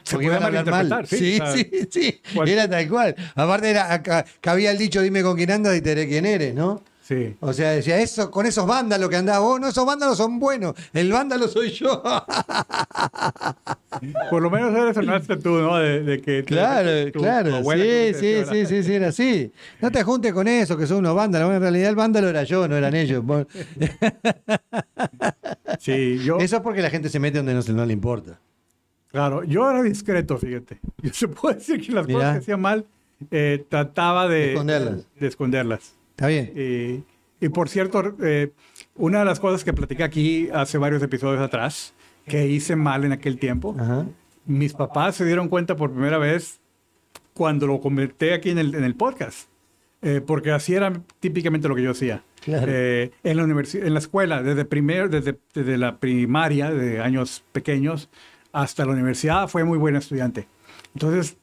se 0.02 0.12
Porque 0.14 0.26
iban 0.26 0.42
a 0.42 0.46
hablar 0.46 0.66
mal. 0.70 1.06
Sí, 1.06 1.16
sí, 1.16 1.40
o 1.40 1.46
sea, 1.46 1.52
sí, 1.56 1.70
sí, 1.90 2.20
cual- 2.34 2.48
era 2.48 2.68
tal 2.68 2.88
cual. 2.88 3.16
Aparte 3.34 3.70
era, 3.70 3.92
acá, 3.92 4.24
cabía 4.40 4.70
el 4.70 4.78
dicho, 4.78 5.00
dime 5.02 5.22
con 5.22 5.36
quién 5.36 5.50
andas 5.50 5.76
y 5.76 5.80
te 5.80 5.90
diré 5.90 6.08
quién 6.08 6.26
eres, 6.26 6.54
¿no? 6.54 6.82
Sí. 7.08 7.34
O 7.40 7.54
sea, 7.54 7.70
decía, 7.70 7.98
eso, 8.02 8.30
con 8.30 8.44
esos 8.44 8.66
vándalos 8.66 9.08
que 9.08 9.16
andás 9.16 9.40
vos, 9.40 9.58
no, 9.58 9.68
esos 9.68 9.86
vándalos 9.86 10.18
son 10.18 10.38
buenos, 10.38 10.74
el 10.92 11.10
vándalo 11.10 11.48
soy 11.48 11.70
yo. 11.70 12.02
Por 14.30 14.42
lo 14.42 14.50
menos 14.50 14.74
eres 14.74 14.94
honesto 14.98 15.38
tú, 15.38 15.56
¿no? 15.56 15.78
De, 15.78 16.02
de 16.02 16.20
que 16.20 16.44
Claro, 16.44 17.10
tu 17.10 17.20
claro, 17.20 17.56
abuela 17.56 17.82
sí, 17.82 18.12
sí, 18.12 18.44
sí, 18.50 18.66
sí, 18.66 18.82
sí, 18.82 18.94
era 18.94 19.08
así. 19.08 19.50
No 19.80 19.90
te 19.90 20.02
juntes 20.02 20.34
con 20.34 20.46
eso, 20.48 20.76
que 20.76 20.86
son 20.86 20.98
unos 20.98 21.14
vándalos. 21.14 21.46
Bueno, 21.48 21.56
en 21.56 21.62
realidad 21.62 21.88
el 21.88 21.96
vándalo 21.96 22.28
era 22.28 22.44
yo, 22.44 22.68
no 22.68 22.76
eran 22.76 22.94
ellos. 22.94 23.24
Sí, 25.78 26.18
yo, 26.22 26.38
Eso 26.38 26.56
es 26.56 26.62
porque 26.62 26.82
la 26.82 26.90
gente 26.90 27.08
se 27.08 27.20
mete 27.20 27.38
donde 27.38 27.54
no, 27.54 27.60
no 27.74 27.86
le 27.86 27.92
importa. 27.92 28.38
claro, 29.06 29.44
yo 29.44 29.70
era 29.70 29.82
discreto, 29.82 30.36
fíjate. 30.36 30.80
Yo 31.02 31.12
se 31.14 31.28
puede 31.28 31.56
decir 31.56 31.80
que 31.80 31.92
las 31.92 32.06
Mirá. 32.06 32.18
cosas 32.18 32.32
que 32.34 32.38
hacía 32.40 32.56
mal, 32.56 32.84
eh, 33.30 33.64
trataba 33.68 34.28
de 34.28 34.52
Esconderlas. 34.52 35.06
de 35.18 35.26
esconderlas. 35.26 35.97
¿Está 36.18 36.26
bien? 36.26 36.52
Y, 36.56 37.44
y 37.46 37.48
por 37.48 37.68
cierto, 37.68 38.16
eh, 38.24 38.50
una 38.96 39.20
de 39.20 39.24
las 39.24 39.38
cosas 39.38 39.62
que 39.62 39.72
platiqué 39.72 40.02
aquí 40.02 40.48
hace 40.52 40.76
varios 40.76 41.00
episodios 41.00 41.40
atrás, 41.40 41.94
que 42.26 42.48
hice 42.48 42.74
mal 42.74 43.04
en 43.04 43.12
aquel 43.12 43.38
tiempo, 43.38 43.76
Ajá. 43.78 44.04
mis 44.44 44.74
papás 44.74 45.14
se 45.14 45.24
dieron 45.24 45.48
cuenta 45.48 45.76
por 45.76 45.92
primera 45.92 46.18
vez 46.18 46.58
cuando 47.34 47.68
lo 47.68 47.80
comenté 47.80 48.34
aquí 48.34 48.50
en 48.50 48.58
el, 48.58 48.74
en 48.74 48.82
el 48.82 48.96
podcast. 48.96 49.48
Eh, 50.02 50.20
porque 50.24 50.50
así 50.50 50.74
era 50.74 50.92
típicamente 51.20 51.68
lo 51.68 51.76
que 51.76 51.82
yo 51.84 51.92
hacía. 51.92 52.24
Claro. 52.40 52.66
Eh, 52.68 53.12
en, 53.22 53.36
la 53.36 53.44
en 53.44 53.92
la 53.94 53.98
escuela, 54.00 54.42
desde, 54.42 54.64
primer, 54.64 55.10
desde, 55.10 55.38
desde 55.54 55.78
la 55.78 55.98
primaria, 55.98 56.72
de 56.72 57.00
años 57.00 57.44
pequeños, 57.52 58.10
hasta 58.52 58.84
la 58.84 58.90
universidad, 58.90 59.46
fue 59.46 59.62
muy 59.62 59.78
buena 59.78 60.00
estudiante. 60.00 60.48
Entonces, 60.94 61.36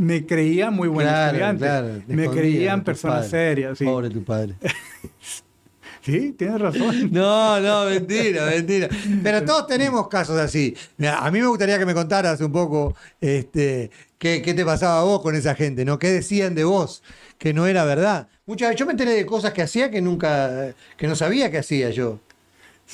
me 0.00 0.26
creía 0.26 0.70
muy 0.70 0.88
buen 0.88 1.06
Claro, 1.06 1.26
estudiante. 1.32 1.64
claro, 1.64 1.88
te 2.06 2.14
me 2.14 2.28
creían 2.28 2.82
personas 2.82 3.28
serias. 3.28 3.78
Sí. 3.78 3.84
Pobre 3.84 4.10
tu 4.10 4.24
padre. 4.24 4.54
sí, 6.02 6.32
tienes 6.32 6.60
razón. 6.60 7.08
No, 7.12 7.60
no, 7.60 7.84
mentira, 7.86 8.46
mentira. 8.46 8.88
Pero 9.22 9.44
todos 9.44 9.66
tenemos 9.66 10.08
casos 10.08 10.38
así. 10.38 10.74
A 11.06 11.30
mí 11.30 11.40
me 11.40 11.46
gustaría 11.46 11.78
que 11.78 11.86
me 11.86 11.94
contaras 11.94 12.40
un 12.40 12.52
poco 12.52 12.94
este, 13.20 13.90
qué, 14.18 14.42
qué 14.42 14.54
te 14.54 14.64
pasaba 14.64 15.00
a 15.00 15.04
vos 15.04 15.20
con 15.22 15.34
esa 15.34 15.54
gente, 15.54 15.84
¿no? 15.84 15.98
¿Qué 15.98 16.08
decían 16.10 16.54
de 16.54 16.64
vos 16.64 17.02
que 17.38 17.52
no 17.52 17.66
era 17.66 17.84
verdad? 17.84 18.28
Muchas 18.46 18.70
veces 18.70 18.80
yo 18.80 18.86
me 18.86 18.92
enteré 18.92 19.12
de 19.12 19.26
cosas 19.26 19.52
que 19.52 19.62
hacía 19.62 19.90
que 19.90 20.00
nunca, 20.00 20.74
que 20.96 21.06
no 21.06 21.14
sabía 21.14 21.50
que 21.50 21.58
hacía 21.58 21.90
yo. 21.90 22.18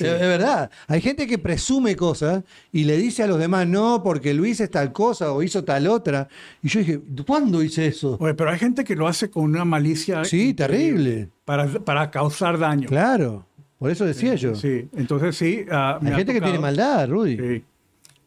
Es 0.05 0.13
es 0.13 0.19
verdad. 0.19 0.69
Hay 0.87 1.01
gente 1.01 1.27
que 1.27 1.37
presume 1.37 1.95
cosas 1.95 2.43
y 2.71 2.83
le 2.83 2.97
dice 2.97 3.23
a 3.23 3.27
los 3.27 3.39
demás, 3.39 3.67
no, 3.67 4.01
porque 4.03 4.33
Luis 4.33 4.59
es 4.59 4.69
tal 4.69 4.91
cosa 4.91 5.31
o 5.31 5.43
hizo 5.43 5.63
tal 5.63 5.87
otra. 5.87 6.27
Y 6.61 6.69
yo 6.69 6.79
dije, 6.79 7.01
¿cuándo 7.25 7.63
hice 7.63 7.87
eso? 7.87 8.17
Oye, 8.19 8.33
pero 8.33 8.51
hay 8.51 8.59
gente 8.59 8.83
que 8.83 8.95
lo 8.95 9.07
hace 9.07 9.29
con 9.29 9.43
una 9.43 9.65
malicia. 9.65 10.23
Sí, 10.23 10.53
terrible. 10.53 11.29
Para, 11.45 11.67
para 11.67 12.11
causar 12.11 12.57
daño. 12.57 12.87
Claro. 12.87 13.45
Por 13.79 13.91
eso 13.91 14.05
decía 14.05 14.35
yo. 14.35 14.55
Sí, 14.55 14.89
entonces 14.93 15.35
sí. 15.35 15.65
ah, 15.71 15.99
Hay 16.01 16.11
ha 16.11 16.15
gente 16.15 16.33
que 16.33 16.41
tiene 16.41 16.59
maldad, 16.59 17.07
Rudy. 17.09 17.37
Sí. 17.37 17.63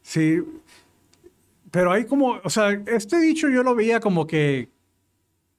Sí. 0.02 0.42
Pero 1.70 1.92
hay 1.92 2.04
como, 2.04 2.40
o 2.42 2.50
sea, 2.50 2.70
este 2.86 3.20
dicho 3.20 3.48
yo 3.48 3.62
lo 3.62 3.74
veía 3.74 4.00
como 4.00 4.26
que, 4.26 4.68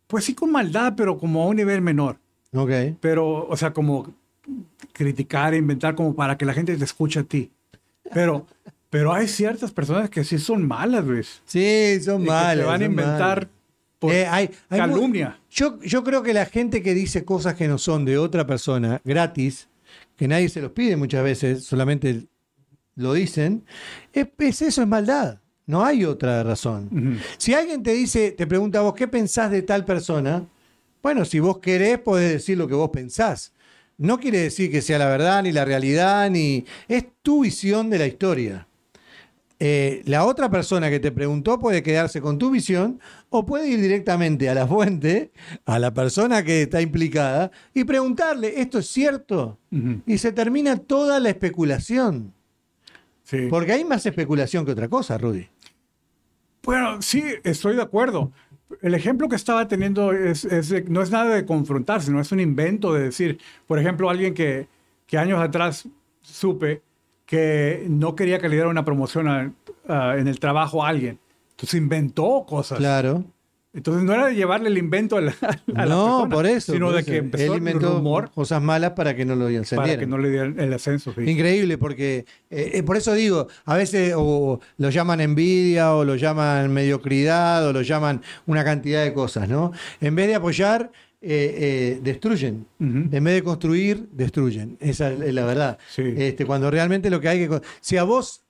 pues 0.08 0.26
sí 0.26 0.34
con 0.34 0.52
maldad, 0.52 0.93
pero 0.95 1.17
como 1.17 1.43
a 1.43 1.47
un 1.47 1.56
nivel 1.56 1.82
menor. 1.82 2.17
Ok. 2.54 2.71
Pero, 3.00 3.47
o 3.47 3.56
sea, 3.56 3.71
como 3.71 4.13
criticar, 4.93 5.54
inventar 5.54 5.95
como 5.95 6.15
para 6.15 6.38
que 6.38 6.45
la 6.45 6.54
gente 6.54 6.75
te 6.75 6.84
escuche 6.84 7.19
a 7.19 7.23
ti. 7.23 7.51
Pero, 8.13 8.45
pero 8.89 9.13
hay 9.13 9.27
ciertas 9.27 9.71
personas 9.71 10.10
que 10.10 10.23
sí 10.23 10.38
son 10.38 10.67
malas, 10.67 11.06
Luis. 11.06 11.41
Sí, 11.45 11.99
son 12.04 12.21
y 12.21 12.25
que 12.25 12.32
malas. 12.32 12.58
te 12.58 12.63
van 12.63 12.82
a 12.82 12.86
inventar 12.86 13.38
malas. 13.38 13.49
por 13.99 14.13
Eh, 14.13 14.25
hay- 14.27 14.49
hay 14.69 14.82
mu- 14.82 14.88
calumnia. 14.88 15.39
Yo, 15.49 15.80
yo 15.82 16.04
creo 16.04 16.23
que 16.23 16.34
la 16.34 16.45
gente 16.45 16.82
que 16.82 16.93
dice 16.93 17.23
cosas 17.23 17.54
que 17.56 17.67
no 17.67 17.77
son 17.77 18.04
de 18.06 18.17
otra 18.17 18.45
persona 18.45 18.99
gratis, 19.06 19.67
que 20.17 20.27
nadie 20.27 20.49
se 20.49 20.62
los 20.62 20.71
pide 20.71 20.95
muchas 20.97 21.23
veces, 21.23 21.63
solamente 21.65 22.25
lo 22.95 23.13
dicen, 23.13 23.63
es, 24.13 24.27
es 24.39 24.62
eso, 24.62 24.82
es 24.82 24.88
maldad. 24.88 25.38
No 25.67 25.86
hay 25.86 26.04
otra 26.04 26.43
razón. 26.43 26.89
Ujú. 26.91 27.21
Si 27.38 27.54
alguien 27.54 27.82
te 27.84 27.93
dice, 27.93 28.32
te 28.32 28.45
pregunta 28.47 28.80
a 28.80 28.82
vos, 28.82 28.93
¿qué 28.95 29.08
pensás 29.08 29.51
de 29.51 29.62
tal 29.62 29.86
persona? 29.86 30.43
Bueno, 31.01 31.23
si 31.23 31.39
vos 31.39 31.60
querés, 31.60 31.97
podés 31.99 32.34
decir 32.34 32.58
lo 32.58 32.67
que 32.67 32.73
vos 32.73 32.89
pensás. 32.89 33.54
No 34.02 34.20
quiere 34.20 34.40
decir 34.40 34.72
que 34.72 34.82
sea 34.82 34.98
la 34.98 35.06
verdad, 35.06 35.44
ni 35.44 35.52
la 35.52 35.64
realidad, 35.64 36.28
ni... 36.32 36.66
Es 36.88 37.06
tu 37.22 37.44
visión 37.44 37.92
de 37.92 38.00
la 38.00 38.08
historia. 38.08 38.68
Eh, 39.60 40.02
la 40.06 40.26
otra 40.26 40.50
persona 40.50 40.90
que 40.90 41.00
te 41.00 41.12
preguntó 41.12 41.60
puede 41.60 41.84
quedarse 41.84 42.20
con 42.20 42.40
tu 42.40 42.50
visión 42.50 43.00
o 43.30 43.46
puede 43.46 43.68
ir 43.68 43.80
directamente 43.80 44.50
a 44.50 44.56
la 44.56 44.66
fuente, 44.66 45.32
a 45.66 45.78
la 45.78 45.94
persona 45.94 46.44
que 46.44 46.64
está 46.64 46.82
implicada, 46.82 47.52
y 47.76 47.84
preguntarle, 47.84 48.60
¿esto 48.60 48.80
es 48.80 48.88
cierto? 48.88 49.60
Y 50.08 50.18
se 50.18 50.32
termina 50.32 50.78
toda 50.78 51.20
la 51.20 51.30
especulación. 51.30 52.34
Sí. 53.24 53.50
Porque 53.52 53.74
hay 53.74 53.86
más 53.86 54.04
especulación 54.04 54.66
que 54.66 54.72
otra 54.72 54.88
cosa, 54.88 55.16
Rudy. 55.20 55.48
Bueno, 56.64 57.04
sí, 57.04 57.24
estoy 57.44 57.76
de 57.76 57.84
acuerdo. 57.84 58.32
El 58.81 58.93
ejemplo 58.93 59.29
que 59.29 59.36
estaba 59.36 59.67
teniendo 59.67 60.12
es, 60.12 60.47
no 60.89 61.01
es 61.01 61.12
nada 61.12 61.36
de 61.36 61.45
confrontar, 61.45 62.01
sino 62.01 62.19
es 62.19 62.31
un 62.31 62.39
invento 62.39 62.93
de 62.93 63.03
decir, 63.03 63.39
por 63.67 63.79
ejemplo, 63.79 64.10
alguien 64.10 64.34
que, 64.34 64.67
años 65.17 65.41
atrás 65.41 65.88
supe 66.21 66.81
que 67.25 67.86
no 67.89 68.15
quería 68.15 68.39
que 68.39 68.47
le 68.47 68.55
diera 68.55 68.69
una 68.69 68.86
promoción 68.86 69.55
en 69.88 70.27
el 70.27 70.39
trabajo 70.39 70.84
a 70.84 70.89
alguien. 70.89 71.19
Entonces 71.51 71.79
inventó 71.79 72.45
cosas. 72.47 72.77
Claro. 72.77 73.25
Entonces 73.73 74.03
no 74.03 74.13
era 74.13 74.27
de 74.27 74.36
llevarle 74.36 74.67
el 74.69 74.77
invento 74.77 75.15
a 75.17 75.21
la, 75.21 75.31
a 75.75 75.86
la 75.86 75.95
no, 75.95 76.05
persona, 76.05 76.29
por 76.36 76.45
eso. 76.45 76.73
sino 76.73 76.88
por 76.88 76.95
de 76.95 77.01
eso. 77.01 77.12
que 77.12 77.17
empezó 77.17 77.43
Él 77.45 77.51
el 77.53 77.57
inventó 77.60 77.93
rumor 77.93 78.29
cosas 78.31 78.62
malas 78.62 78.91
para 78.91 79.15
que 79.15 79.23
no 79.23 79.36
lo 79.36 79.45
para 79.45 79.55
encendieran. 79.55 79.99
que 79.99 80.07
no 80.07 80.17
le 80.17 80.29
dieran 80.29 80.60
el 80.60 80.73
ascenso. 80.73 81.13
sí. 81.13 81.21
Increíble, 81.29 81.77
porque 81.77 82.25
eh, 82.49 82.71
eh, 82.73 82.84
por 82.84 82.97
eso 82.97 83.13
digo, 83.13 83.47
a 83.65 83.75
veces 83.77 84.13
o 84.17 84.60
lo 84.77 84.89
llaman 84.89 85.21
envidia, 85.21 85.93
o 85.95 86.03
lo 86.03 86.15
llaman 86.15 86.71
mediocridad, 86.73 87.65
o 87.67 87.71
lo 87.73 87.81
llaman 87.81 88.21
una 88.45 88.63
cantidad 88.65 89.03
de 89.03 89.13
cosas, 89.13 89.47
¿no? 89.47 89.71
En 90.01 90.15
vez 90.15 90.27
de 90.27 90.36
apoyar, 90.36 90.91
eh, 91.21 91.99
destruyen. 92.03 92.65
En 92.79 93.23
vez 93.23 93.36
de 93.36 93.43
construir, 93.43 94.07
destruyen. 94.12 94.75
Esa 94.81 95.12
es 95.13 95.34
la 95.34 95.45
verdad. 95.45 95.77
Sí. 95.89 96.13
Este, 96.17 96.45
cuando 96.45 96.69
realmente 96.71 97.10
lo 97.10 97.21
que 97.21 97.29
hay 97.29 97.47
que. 97.47 97.62
Si 97.79 97.95
a 97.95 98.03
vos, 98.03 98.41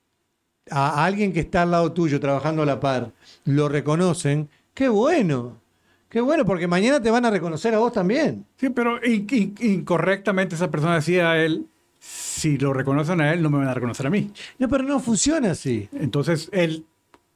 a 0.70 1.04
alguien 1.04 1.32
que 1.32 1.40
está 1.40 1.62
al 1.62 1.70
lado 1.70 1.92
tuyo 1.92 2.18
trabajando 2.18 2.62
a 2.62 2.66
la 2.66 2.80
par, 2.80 3.12
lo 3.44 3.68
reconocen, 3.68 4.48
qué 4.74 4.88
bueno. 4.88 5.60
Qué 6.08 6.20
bueno, 6.20 6.44
porque 6.44 6.66
mañana 6.66 7.00
te 7.00 7.10
van 7.10 7.24
a 7.24 7.30
reconocer 7.30 7.74
a 7.74 7.78
vos 7.78 7.92
también. 7.92 8.44
Sí, 8.56 8.68
pero 8.68 9.02
in- 9.04 9.26
in- 9.30 9.54
incorrectamente 9.60 10.54
esa 10.54 10.70
persona 10.70 10.96
decía 10.96 11.30
a 11.30 11.38
él, 11.42 11.66
si 11.98 12.58
lo 12.58 12.72
reconocen 12.74 13.20
a 13.22 13.32
él, 13.32 13.42
no 13.42 13.48
me 13.48 13.58
van 13.58 13.68
a 13.68 13.74
reconocer 13.74 14.06
a 14.06 14.10
mí. 14.10 14.30
No, 14.58 14.68
pero 14.68 14.84
no 14.84 15.00
funciona 15.00 15.52
así. 15.52 15.88
Entonces 15.92 16.50
él 16.52 16.84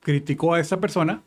criticó 0.00 0.54
a 0.54 0.60
esa 0.60 0.78
persona 0.78 1.22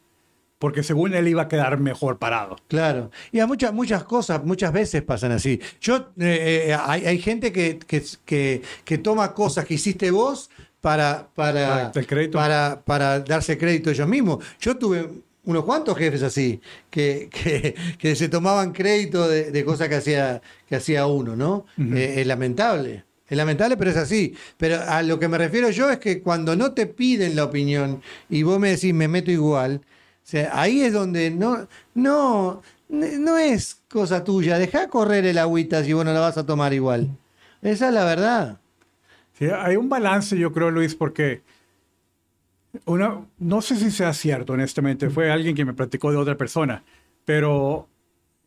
porque 0.60 0.84
según 0.84 1.14
él 1.16 1.28
iba 1.28 1.44
a 1.44 1.48
quedar 1.48 1.80
mejor 1.80 2.18
parado. 2.20 2.58
Claro. 2.68 3.10
Y 3.32 3.40
a 3.40 3.48
muchas, 3.48 3.74
muchas 3.74 4.04
cosas, 4.04 4.44
muchas 4.44 4.72
veces 4.74 5.02
pasan 5.02 5.32
así. 5.32 5.60
Yo, 5.82 6.12
eh, 6.20 6.66
eh, 6.68 6.78
hay, 6.80 7.06
hay 7.06 7.18
gente 7.20 7.52
que, 7.52 7.80
que, 7.80 8.04
que, 8.26 8.62
que 8.84 8.98
toma 8.98 9.34
cosas 9.34 9.66
que 9.66 9.76
hiciste 9.76 10.12
vos 10.12 10.50
para, 10.82 11.30
Para 11.34 11.92
para, 12.32 12.82
para 12.86 13.20
darse 13.22 13.58
crédito 13.58 13.90
ellos 13.90 14.08
mismos. 14.08 14.44
Yo 14.60 14.78
tuve 14.78 15.10
unos 15.46 15.64
cuantos 15.64 15.98
jefes 15.98 16.22
así, 16.24 16.62
que, 16.90 17.30
que, 17.32 17.76
que 17.98 18.16
se 18.16 18.30
tomaban 18.30 18.72
crédito 18.72 19.28
de, 19.28 19.52
de 19.52 19.66
cosas 19.66 19.90
que 19.90 19.96
hacía, 19.96 20.42
que 20.68 20.76
hacía 20.76 21.08
uno, 21.08 21.36
¿no? 21.36 21.66
Eh, 21.78 22.16
es 22.18 22.28
lamentable. 22.28 23.06
Es 23.28 23.38
lamentable, 23.38 23.78
pero 23.78 23.92
es 23.92 23.98
así. 23.98 24.36
Pero 24.58 24.82
a 24.88 25.04
lo 25.04 25.20
que 25.20 25.28
me 25.28 25.38
refiero 25.38 25.70
yo 25.70 25.90
es 25.90 26.00
que 26.00 26.22
cuando 26.22 26.56
no 26.56 26.74
te 26.74 26.88
piden 26.88 27.36
la 27.36 27.44
opinión 27.44 28.02
y 28.30 28.44
vos 28.44 28.60
me 28.60 28.72
decís, 28.72 28.94
me 28.94 29.08
meto 29.08 29.30
igual, 29.32 29.82
o 29.84 30.32
sea, 30.32 30.52
ahí 30.54 30.82
es 30.82 30.94
donde 30.94 31.32
no, 31.32 31.68
no, 31.94 32.62
no 32.88 33.38
es 33.38 33.82
cosa 33.88 34.24
tuya. 34.24 34.58
Deja 34.58 34.88
correr 34.88 35.26
el 35.26 35.38
agüita 35.38 35.84
si 35.84 35.94
vos 35.94 36.06
no 36.06 36.14
la 36.14 36.20
vas 36.20 36.38
a 36.38 36.46
tomar 36.46 36.74
igual. 36.74 37.10
Esa 37.62 37.88
es 37.90 37.94
la 37.94 38.06
verdad. 38.06 38.60
Sí, 39.38 39.46
hay 39.46 39.76
un 39.76 39.90
balance, 39.90 40.38
yo 40.38 40.52
creo, 40.52 40.70
Luis, 40.70 40.96
porque 40.96 41.42
una, 42.86 43.22
no 43.40 43.62
sé 43.62 43.76
si 43.76 43.92
sea 43.92 44.14
cierto, 44.14 44.54
honestamente, 44.54 45.10
fue 45.10 45.32
alguien 45.32 45.56
que 45.56 45.66
me 45.66 45.74
platicó 45.74 46.12
de 46.12 46.18
otra 46.18 46.38
persona, 46.38 46.84
pero 47.26 47.88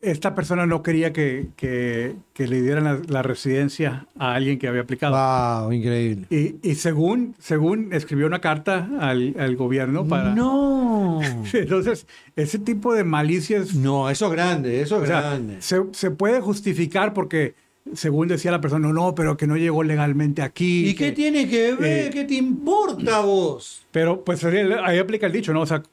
esta 0.03 0.35
persona 0.35 0.65
no 0.65 0.83
quería 0.83 1.13
que, 1.13 1.47
que, 1.55 2.15
que 2.33 2.47
le 2.47 2.61
dieran 2.61 2.83
la, 2.83 3.01
la, 3.07 3.21
residencia 3.21 4.05
a 4.19 4.35
alguien 4.35 4.59
que 4.59 4.67
había 4.67 4.81
aplicado. 4.81 5.15
¡Wow! 5.15 5.71
Increíble. 5.71 6.27
Y, 6.29 6.57
y 6.61 6.75
según, 6.75 7.35
según 7.39 7.93
escribió 7.93 8.27
una 8.27 8.39
carta 8.39 8.89
al, 8.99 9.35
al, 9.39 9.55
gobierno 9.55 10.05
para... 10.05 10.35
¡No! 10.35 11.21
Entonces, 11.53 12.05
ese 12.35 12.59
tipo 12.59 12.93
de 12.93 13.05
malicias... 13.05 13.75
No, 13.75 14.09
eso 14.09 14.27
es 14.27 14.31
grande, 14.33 14.81
eso 14.81 14.97
es 14.97 15.03
o 15.03 15.05
sea, 15.05 15.21
grande. 15.21 15.61
Se, 15.61 15.81
se, 15.93 16.11
puede 16.11 16.41
justificar 16.41 17.13
porque, 17.13 17.55
según 17.93 18.27
decía 18.27 18.51
la 18.51 18.61
persona, 18.61 18.87
no, 18.87 18.93
no, 18.93 19.15
pero 19.15 19.37
que 19.37 19.47
no 19.47 19.57
llegó 19.57 19.83
legalmente 19.83 20.41
aquí. 20.41 20.87
¿Y 20.89 20.95
que, 20.95 21.05
qué 21.05 21.11
tiene 21.11 21.49
que 21.49 21.73
ver? 21.73 22.07
Eh, 22.07 22.09
¿Qué 22.11 22.23
te 22.23 22.35
importa 22.35 23.17
a 23.17 23.21
vos? 23.21 23.85
Pero, 23.91 24.23
pues, 24.23 24.43
ahí 24.43 24.97
aplica 24.97 25.25
el 25.27 25.31
dicho, 25.31 25.53
¿no? 25.53 25.61
O 25.61 25.65
sea, 25.65 25.83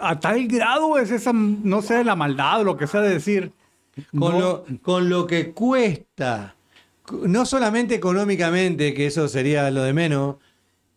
a 0.00 0.20
tal 0.20 0.46
grado 0.46 0.98
es 0.98 1.10
esa, 1.10 1.32
no 1.32 1.82
sé, 1.82 2.04
la 2.04 2.16
maldad 2.16 2.60
o 2.60 2.64
lo 2.64 2.76
que 2.76 2.86
sea 2.86 3.00
de 3.00 3.10
decir. 3.10 3.52
Con, 4.16 4.34
no, 4.34 4.40
lo, 4.40 4.64
con 4.82 5.08
lo 5.08 5.26
que 5.26 5.50
cuesta, 5.50 6.54
no 7.10 7.44
solamente 7.44 7.96
económicamente, 7.96 8.94
que 8.94 9.06
eso 9.06 9.26
sería 9.26 9.70
lo 9.72 9.82
de 9.82 9.92
menos, 9.92 10.36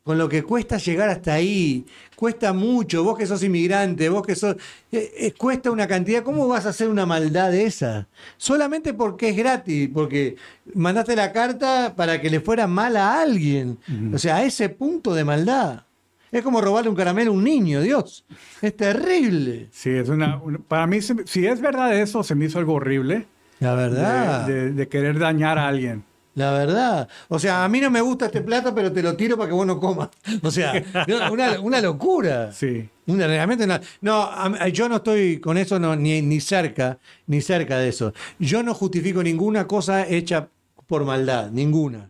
con 0.03 0.17
lo 0.17 0.27
que 0.27 0.43
cuesta 0.43 0.77
llegar 0.77 1.09
hasta 1.09 1.33
ahí, 1.33 1.85
cuesta 2.15 2.53
mucho, 2.53 3.03
vos 3.03 3.17
que 3.17 3.27
sos 3.27 3.43
inmigrante, 3.43 4.09
vos 4.09 4.25
que 4.25 4.35
sos, 4.35 4.55
eh, 4.91 5.11
eh, 5.17 5.33
cuesta 5.37 5.69
una 5.69 5.87
cantidad, 5.87 6.23
¿cómo 6.23 6.47
vas 6.47 6.65
a 6.65 6.69
hacer 6.69 6.89
una 6.89 7.05
maldad 7.05 7.51
de 7.51 7.65
esa? 7.65 8.07
Solamente 8.37 8.93
porque 8.93 9.29
es 9.29 9.37
gratis, 9.37 9.89
porque 9.93 10.37
mandaste 10.73 11.15
la 11.15 11.31
carta 11.31 11.93
para 11.95 12.19
que 12.19 12.29
le 12.29 12.39
fuera 12.39 12.65
mal 12.65 12.97
a 12.97 13.21
alguien, 13.21 13.77
uh 13.87 13.91
-huh. 13.91 14.15
o 14.15 14.17
sea, 14.17 14.37
a 14.37 14.43
ese 14.43 14.69
punto 14.69 15.13
de 15.13 15.23
maldad. 15.23 15.83
Es 16.31 16.43
como 16.43 16.61
robarle 16.61 16.89
un 16.89 16.95
caramelo 16.95 17.31
a 17.31 17.33
un 17.33 17.43
niño, 17.43 17.81
Dios. 17.81 18.23
Es 18.61 18.75
terrible. 18.77 19.67
Sí, 19.71 19.89
es 19.89 20.07
una. 20.07 20.37
una 20.37 20.59
para 20.59 20.87
mí, 20.87 20.99
si 21.01 21.45
es 21.45 21.59
verdad 21.59 21.93
eso, 21.99 22.23
se 22.23 22.35
me 22.35 22.45
hizo 22.45 22.57
algo 22.57 22.75
horrible. 22.75 23.27
La 23.59 23.75
verdad. 23.75 24.47
De, 24.47 24.53
de, 24.53 24.71
de, 24.71 24.87
querer 24.87 25.19
dañar 25.19 25.57
a 25.59 25.67
alguien. 25.67 26.05
La 26.41 26.51
verdad. 26.54 27.08
O 27.27 27.38
sea, 27.38 27.63
a 27.63 27.69
mí 27.69 27.80
no 27.80 27.91
me 27.91 28.01
gusta 28.01 28.25
este 28.25 28.41
plato, 28.41 28.73
pero 28.73 28.91
te 28.91 29.04
lo 29.04 29.15
tiro 29.15 29.38
para 29.38 29.47
que 29.47 29.54
vos 29.54 29.67
no 29.67 29.80
comas. 29.80 30.10
O 30.41 30.49
sea, 30.49 30.84
una, 31.32 31.60
una 31.60 31.80
locura. 31.80 32.51
Sí. 32.51 32.89
Una, 33.06 33.27
realmente 33.27 33.65
una, 33.65 33.80
no, 34.01 34.67
yo 34.69 34.89
no 34.89 34.95
estoy 34.95 35.39
con 35.39 35.58
eso 35.60 35.77
no, 35.77 35.95
ni, 35.95 36.19
ni 36.23 36.39
cerca, 36.39 36.97
ni 37.27 37.41
cerca 37.41 37.77
de 37.77 37.89
eso. 37.89 38.12
Yo 38.39 38.63
no 38.63 38.73
justifico 38.73 39.21
ninguna 39.21 39.67
cosa 39.67 40.08
hecha 40.08 40.47
por 40.88 41.06
maldad, 41.06 41.51
ninguna. 41.51 42.10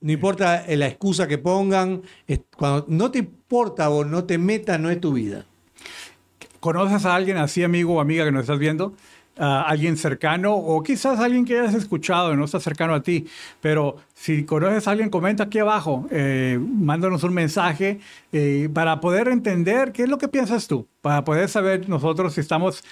No 0.00 0.10
importa 0.12 0.64
la 0.68 0.88
excusa 0.88 1.28
que 1.28 1.38
pongan, 1.38 2.02
cuando 2.56 2.84
no 2.88 3.12
te 3.12 3.20
importa 3.20 3.90
o 3.90 4.04
no 4.04 4.24
te 4.24 4.38
metas, 4.38 4.80
no 4.80 4.90
es 4.90 5.00
tu 5.00 5.12
vida. 5.12 5.46
¿Conoces 6.58 7.04
a 7.04 7.14
alguien 7.14 7.36
así, 7.36 7.62
amigo 7.62 7.94
o 7.94 8.00
amiga 8.00 8.24
que 8.24 8.32
nos 8.32 8.42
estás 8.42 8.58
viendo? 8.58 8.94
Uh, 9.38 9.62
alguien 9.66 9.96
cercano 9.96 10.52
o 10.56 10.82
quizás 10.82 11.20
alguien 11.20 11.44
que 11.44 11.56
hayas 11.56 11.74
escuchado 11.74 12.32
y 12.32 12.36
no 12.36 12.44
está 12.44 12.58
cercano 12.58 12.92
a 12.92 13.04
ti. 13.04 13.26
Pero 13.60 13.94
si 14.12 14.42
conoces 14.42 14.88
a 14.88 14.90
alguien, 14.90 15.10
comenta 15.10 15.44
aquí 15.44 15.60
abajo, 15.60 16.08
eh, 16.10 16.58
mándanos 16.60 17.22
un 17.22 17.34
mensaje 17.34 18.00
eh, 18.32 18.68
para 18.74 19.00
poder 19.00 19.28
entender 19.28 19.92
qué 19.92 20.02
es 20.02 20.08
lo 20.08 20.18
que 20.18 20.26
piensas 20.26 20.66
tú, 20.66 20.88
para 21.02 21.22
poder 21.24 21.48
saber 21.48 21.88
nosotros 21.88 22.34
si 22.34 22.40
estamos 22.40 22.82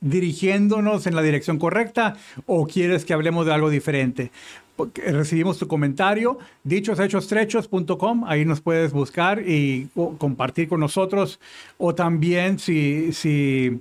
dirigiéndonos 0.00 1.06
en 1.06 1.14
la 1.14 1.22
dirección 1.22 1.60
correcta 1.60 2.16
o 2.46 2.66
quieres 2.66 3.04
que 3.04 3.14
hablemos 3.14 3.46
de 3.46 3.52
algo 3.52 3.70
diferente 3.70 4.32
recibimos 4.96 5.58
tu 5.58 5.68
comentario, 5.68 6.38
dichoshechos.com, 6.64 8.24
ahí 8.26 8.44
nos 8.44 8.60
puedes 8.60 8.92
buscar 8.92 9.40
y 9.46 9.88
compartir 10.18 10.66
con 10.68 10.80
nosotros, 10.80 11.38
o 11.78 11.94
también 11.94 12.58
si, 12.58 13.12
si 13.12 13.80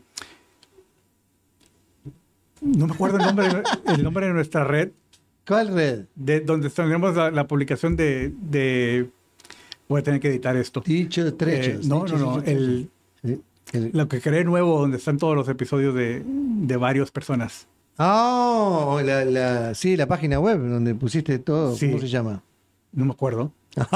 no 2.61 2.87
me 2.87 2.93
acuerdo 2.93 3.17
el 3.17 3.25
nombre, 3.25 3.63
el 3.87 4.03
nombre 4.03 4.27
de 4.27 4.33
nuestra 4.33 4.63
red. 4.63 4.91
¿Cuál 5.45 5.73
red? 5.73 6.05
De, 6.15 6.39
donde 6.41 6.69
tenemos 6.69 7.15
la, 7.15 7.31
la 7.31 7.47
publicación 7.47 7.95
de, 7.95 8.31
de, 8.41 9.09
Voy 9.89 9.99
a 9.99 10.03
tener 10.03 10.19
que 10.19 10.29
editar 10.29 10.55
esto. 10.55 10.81
Dicho 10.85 11.33
trechos. 11.35 11.85
Eh, 11.85 11.87
no, 11.89 12.05
no, 12.05 12.17
no. 12.17 12.41
El, 12.43 12.89
lo 13.73 14.07
que 14.07 14.21
creé 14.21 14.43
nuevo, 14.43 14.79
donde 14.79 14.97
están 14.97 15.17
todos 15.17 15.35
los 15.35 15.47
episodios 15.49 15.95
de, 15.95 16.23
de 16.25 16.77
varias 16.77 17.11
personas. 17.11 17.67
Oh, 17.97 19.01
la, 19.03 19.25
la, 19.25 19.75
sí, 19.75 19.97
la 19.97 20.07
página 20.07 20.39
web 20.39 20.59
donde 20.59 20.95
pusiste 20.95 21.39
todo. 21.39 21.75
Sí. 21.75 21.87
¿Cómo 21.87 21.99
se 21.99 22.07
llama? 22.07 22.43
No 22.93 23.05
me 23.05 23.11
acuerdo. 23.11 23.51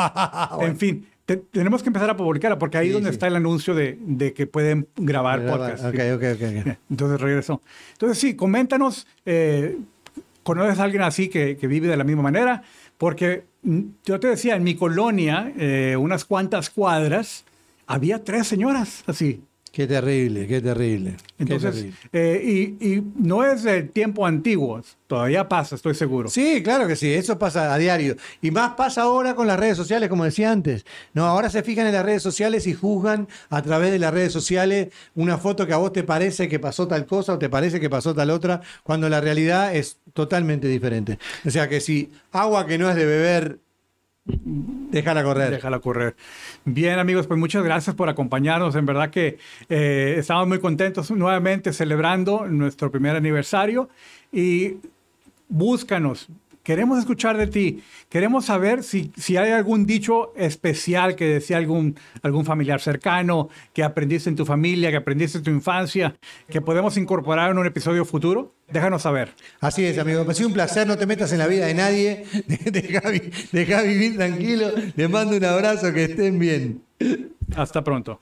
bueno. 0.56 0.72
En 0.72 0.78
fin, 0.78 1.08
te, 1.26 1.38
tenemos 1.38 1.82
que 1.84 1.90
empezar 1.90 2.10
a 2.10 2.18
publicarla 2.18 2.60
porque 2.60 2.78
ahí 2.78 2.88
es 2.88 2.92
Sí, 2.92 2.94
donde 2.94 3.10
sí. 3.10 3.14
está 3.16 3.28
el 3.28 3.36
anuncio 3.36 3.74
de, 3.74 3.98
de 4.02 4.34
que 4.34 4.46
pueden 4.48 4.88
grabar 4.96 5.42
Grabar. 5.42 5.60
podcast. 5.78 5.86
Ok, 5.86 5.96
sí. 5.96 6.12
ok, 6.12 6.24
ok, 6.36 6.68
ok. 6.68 6.78
Entonces 6.92 7.22
regresó. 7.22 7.62
Entonces 7.94 8.18
sí, 8.20 8.36
coméntanos, 8.36 9.08
eh, 9.26 9.78
¿conoces 10.44 10.80
a 10.80 10.84
alguien 10.84 11.02
así 11.04 11.28
que, 11.30 11.58
que, 11.58 11.68
vive 11.68 11.88
de 11.88 11.98
la 11.98 12.04
misma 12.04 12.22
manera? 12.24 12.62
Porque 12.98 13.46
mm, 13.64 13.80
yo 14.06 14.20
te 14.20 14.28
decía, 14.28 14.56
en 14.56 14.64
mi 14.64 14.76
colonia, 14.76 15.52
eh, 15.58 15.96
unas 16.00 16.26
cuantas 16.26 16.70
cuadras, 16.70 17.44
había 17.88 18.24
tres 18.24 18.48
señoras 18.48 19.04
así. 19.08 19.42
Qué 19.76 19.88
terrible, 19.88 20.48
qué 20.48 20.62
terrible. 20.62 21.18
Entonces, 21.38 21.76
qué 21.76 21.82
terrible. 21.82 21.98
eh, 22.14 22.76
y, 22.80 22.94
y, 22.94 23.04
no 23.18 23.44
es 23.44 23.64
de 23.64 23.84
tiempo 23.84 24.26
antiguo, 24.26 24.82
todavía 25.06 25.50
pasa, 25.50 25.76
estoy 25.76 25.94
seguro. 25.96 26.30
Sí, 26.30 26.64
claro 26.64 26.88
que 26.88 26.96
sí, 26.96 27.14
eso 27.14 27.38
pasa 27.38 27.74
a 27.74 27.78
diario. 27.78 28.16
Y 28.42 28.52
más 28.52 28.76
pasa 28.76 29.02
ahora 29.02 29.36
con 29.36 29.48
las 29.48 29.60
redes 29.60 29.76
sociales, 29.76 30.08
como 30.08 30.24
decía 30.24 30.50
antes. 30.50 30.86
No, 31.14 31.26
ahora 31.26 31.50
se 31.50 31.62
fijan 31.62 31.88
en 31.88 31.92
las 31.92 32.06
redes 32.06 32.24
sociales 32.24 32.68
y 32.68 32.74
juzgan 32.74 33.28
a 33.50 33.62
través 33.64 33.92
de 33.92 34.00
las 34.00 34.14
redes 34.14 34.32
sociales 34.32 34.94
una 35.14 35.38
foto 35.38 35.68
que 35.68 35.74
a 35.74 35.78
vos 35.78 35.92
te 35.92 36.06
parece 36.06 36.48
que 36.48 36.58
pasó 36.58 36.88
tal 36.88 37.06
cosa 37.06 37.34
o 37.34 37.38
te 37.38 37.50
parece 37.50 37.82
que 37.82 37.90
pasó 37.90 38.16
tal 38.16 38.30
otra, 38.30 38.62
cuando 38.82 39.10
la 39.10 39.20
realidad 39.20 39.76
es 39.76 40.00
totalmente 40.14 40.70
diferente. 40.70 41.20
O 41.46 41.50
sea 41.50 41.68
que 41.68 41.82
si 41.82 42.14
agua 42.32 42.66
que 42.66 42.78
no 42.78 42.90
es 42.90 42.96
de 42.96 43.06
beber, 43.06 43.60
déjala 44.26 45.24
correr. 45.24 45.52
Déjala 45.52 45.80
correr. 45.80 46.16
Bien, 46.66 47.00
amigos, 47.00 47.28
pues 47.28 47.40
muchas 47.40 47.64
gracias 47.64 47.96
por 47.96 48.10
acompañarnos. 48.10 48.76
En 48.76 48.86
verdad 48.86 49.10
que 49.10 49.38
eh, 49.70 50.16
estamos 50.18 50.48
muy 50.48 50.60
contentos 50.60 51.12
nuevamente 51.12 51.74
celebrando 51.74 52.48
nuestro 52.48 52.92
primer 52.92 53.16
aniversario 53.16 53.90
y 54.32 54.78
búscanos. 55.48 56.28
Queremos 56.66 56.98
escuchar 56.98 57.38
de 57.38 57.46
ti. 57.46 57.84
Queremos 58.10 58.46
saber 58.46 58.82
si, 58.82 59.12
si 59.16 59.38
hay 59.38 59.52
algún 59.52 59.86
dicho 59.86 60.34
especial 60.36 61.16
que 61.16 61.26
decía 61.26 61.58
algún, 61.58 61.96
algún 62.24 62.44
familiar 62.44 62.82
cercano, 62.82 63.50
que 63.72 63.84
aprendiste 63.84 64.32
en 64.32 64.36
tu 64.36 64.48
familia, 64.48 64.90
que 64.90 64.98
aprendiste 64.98 65.38
en 65.38 65.44
tu 65.44 65.52
infancia, 65.52 66.16
que 66.50 66.62
podemos 66.62 66.98
incorporar 66.98 67.52
en 67.52 67.60
un 67.60 67.68
episodio 67.68 68.04
futuro. 68.04 68.56
Déjanos 68.68 69.04
saber. 69.04 69.30
Así 69.60 69.86
es, 69.86 70.00
amigo. 70.00 70.26
Me 70.26 70.32
ha 70.32 70.34
sido 70.34 70.48
un 70.48 70.56
placer. 70.56 70.88
No 70.88 70.98
te 70.98 71.06
metas 71.06 71.32
en 71.34 71.38
la 71.38 71.46
vida 71.46 71.68
de 71.68 71.76
nadie. 71.76 72.26
Deja, 72.48 73.02
deja 73.52 73.82
vivir 73.84 74.16
tranquilo. 74.16 74.72
Les 74.96 75.08
mando 75.08 75.38
un 75.38 75.46
abrazo. 75.46 75.94
Que 75.94 76.06
estén 76.06 76.40
bien. 76.40 76.82
Hasta 77.56 77.84
pronto. 77.84 78.22